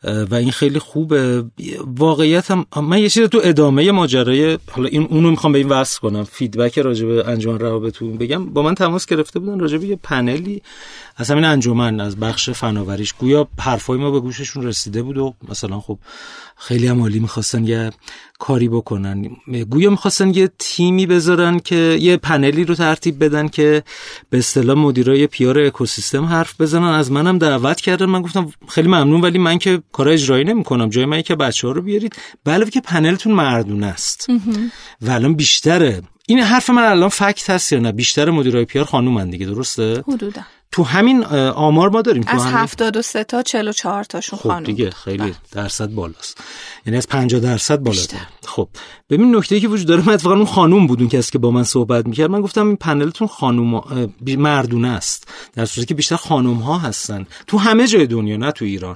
[0.03, 1.45] و این خیلی خوبه.
[1.97, 5.99] واقعیت هم من یه چیز تو ادامه ماجرای حالا این اونو می‌خوام به این وصل
[5.99, 6.23] کنم.
[6.23, 8.45] فیدبک راجع به انجمن روابطتون بگم.
[8.45, 10.61] با من تماس گرفته بودن راجع به یه پنلی
[11.17, 13.13] از همین انجمن از بخش فناوریش.
[13.13, 15.99] گویا حرفای ما به گوششون رسیده بود و مثلا خب
[16.57, 17.91] خیلی هم عالی می‌خواستن یه
[18.39, 19.29] کاری بکنن.
[19.69, 23.83] گویا می‌خواستن یه تیمی بذارن که یه پنلی رو ترتیب بدن که
[24.29, 26.83] به اصطلاح مدیرای پیار اکوسیستم حرف بزنن.
[26.83, 28.05] از منم دعوت کردن.
[28.05, 30.89] من گفتم خیلی ممنون ولی من که کار اجرایی نمی‌کنم.
[30.89, 32.15] جای من که بچه ها رو بیارید.
[32.45, 34.27] بله که پنلتون مردونه است.
[35.01, 36.01] و الان بیشتره.
[36.27, 40.41] این حرف من الان فکت هست یا نه؟ بیشتر مدیرای پیار خانومن دیگه درسته؟ حدودا.
[40.73, 41.23] تو همین
[41.55, 44.63] آمار ما داریم از تو همین 73 تا 44 تاشون خب خانم.
[44.65, 45.33] دیگه خیلی بله.
[45.51, 46.37] درصد بالاست.
[46.85, 48.17] یعنی از 50 درصد بالاتر.
[48.45, 48.69] خب
[49.09, 51.51] ببین نکته ای که وجود داره من اتفاقا اون خانوم بود اون کسی که با
[51.51, 52.29] من صحبت می‌کرد.
[52.29, 53.29] من گفتم این پنلتون
[54.21, 55.27] بی- مردونه است.
[55.53, 57.25] در صورتی که بیشتر خانوم ها هستن.
[57.47, 58.95] تو همه جای دنیا نه تو ایران.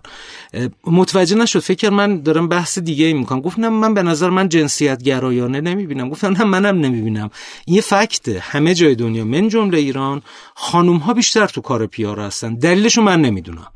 [0.88, 1.59] متوجه نشد.
[1.59, 3.41] فکر من دارم بحث دیگه ای می‌کنم.
[3.41, 6.09] گفتم من به نظر من جنسیت گرایانه نمی‌بینم.
[6.09, 7.30] گفتم نه منم نمی‌بینم.
[7.65, 8.39] این فکته.
[8.39, 10.21] همه جای دنیا من جمله ایران
[10.55, 12.55] خانوم ها بیشتر تو کار پیار هستن.
[12.55, 13.68] دلیلشو من نمی‌دونم.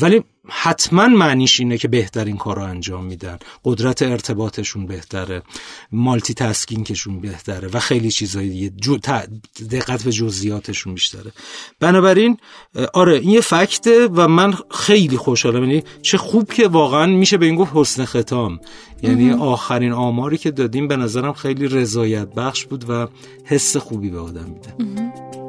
[0.00, 3.38] ولی حتما معنیش اینه که بهترین کار رو انجام میدن.
[3.64, 5.42] قدرت ارتباطشون بهتره.
[5.92, 8.70] مالتی تسکینگشون بهتره و خیلی چیزایی دیگه.
[8.70, 8.96] جو
[9.70, 11.32] دقت به جزئیاتشون بیشتره.
[11.80, 12.36] بنابراین
[12.94, 15.62] آره این یه فکته و من خیلی خوشحالم.
[15.62, 18.60] یعنی چه خوب که واقعا میشه به این گفت حسن ختام.
[19.02, 23.06] یعنی آخرین آماری که دادیم به نظرم خیلی رضایت بخش بود و
[23.44, 25.47] حس خوبی به آدم میده.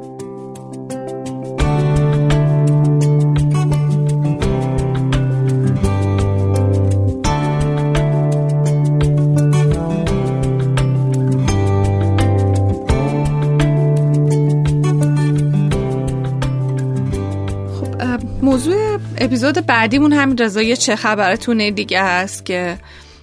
[18.42, 22.78] موضوع اپیزود بعدیمون همین رضایی چه خبرتونه دیگه هست که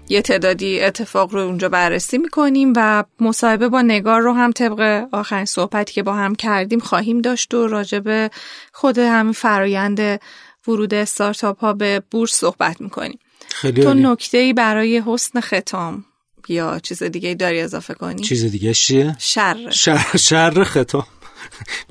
[0.10, 5.46] یه تعدادی اتفاق رو اونجا بررسی می‌کنیم و مصاحبه با نگار رو هم طبق آخرین
[5.46, 8.30] صحبتی که با هم کردیم خواهیم داشت و راجع به
[8.74, 10.22] خود همین فرایند
[10.68, 13.94] ورود استارتاپ ها به بورس صحبت می‌کنیم خیلی تو.
[13.94, 16.06] نکته ای برای حسن ختام
[16.48, 21.04] یا چیز دیگه داری اضافه کنی؟ چیز دیگه چیه؟ شر شر, شر نه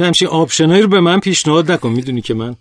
[0.00, 2.56] همچین آپشنایی رو به من پیشنهاد نکن می‌دونی که من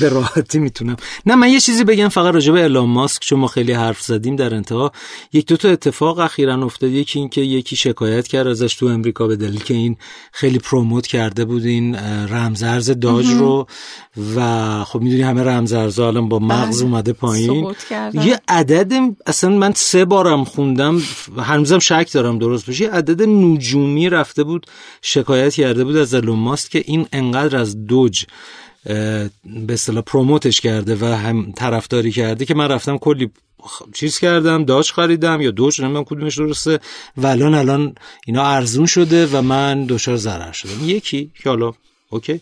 [0.00, 0.96] به راحتی می‌تونم.
[1.26, 4.36] نه من یه چیزی بگم فقط راجع به الان ماسک چون ما خیلی حرف زدیم
[4.36, 4.92] در انتها.
[5.32, 6.90] یک دو تا اتفاق اخیرا افتاد.
[6.90, 9.96] یکی این که یکی شکایت کرد ازش تو امریکا به دلیل که این
[10.32, 13.66] خیلی پروموت کرده بود این اه، رمزارز داج رو.
[14.36, 16.90] و خب می‌دونی همه رمزارزا الان با مغز بله.
[16.90, 17.74] اومده پایین.
[18.12, 18.92] یه عدد
[19.26, 21.02] اصلا من سه بارم خوندم
[21.38, 22.84] هنوزم شک دارم درست باشه.
[22.84, 24.66] یه عدد نجومی رفته بود
[25.02, 28.24] شکایت کرده بود از الون ماسک که این انقدر از دوج
[28.84, 29.28] به
[29.68, 33.30] اصطلاح پروموتش کرده و هم طرفداری کرده که من رفتم کلی
[33.94, 36.78] چیز کردم داش خریدم یا دوج نمی‌دونم کدومش درسته
[37.16, 37.94] و الان الان
[38.26, 40.88] اینا ارزون شده و من دچار ضرر شدم.
[40.88, 41.72] یکی که حالا
[42.10, 42.40] اوکی؟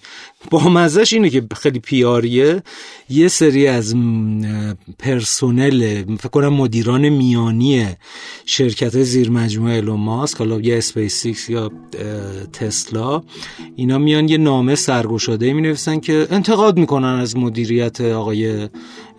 [0.50, 2.62] با مزش اینه که خیلی پیاریه.
[3.10, 3.94] یه سری از
[4.98, 7.86] پرسونل فکر کنم مدیران میانی
[8.46, 11.70] شرکت زیر مجموعه ایلون ماسک حالا یا اسپیس یا
[12.52, 13.22] تسلا
[13.76, 18.68] اینا میان یه نامه سرگشاده می نویسن که انتقاد می‌کنن از مدیریت آقای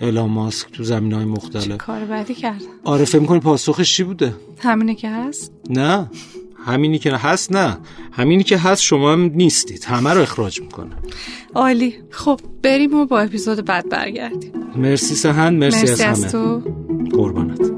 [0.02, 1.78] ایلون ماسک تو زمینه های مختلف.
[1.78, 6.12] کار بدی کرد؟ آره فکر می‌کنی پاسخش چی بوده؟ همینه که هست؟ نه.
[6.70, 7.78] همینی که هست نه.
[8.12, 9.84] همینی که هست شما هم نیستید.
[9.84, 10.92] همه رو اخراج می‌کنه.
[11.56, 11.96] عالی.
[12.10, 14.52] خب بریم و با اپیزود بعد برگردیم.
[14.76, 16.32] مرسی سهن مرسی, مرسی از از همه.
[16.32, 16.62] تو.
[17.18, 17.69] قربانت.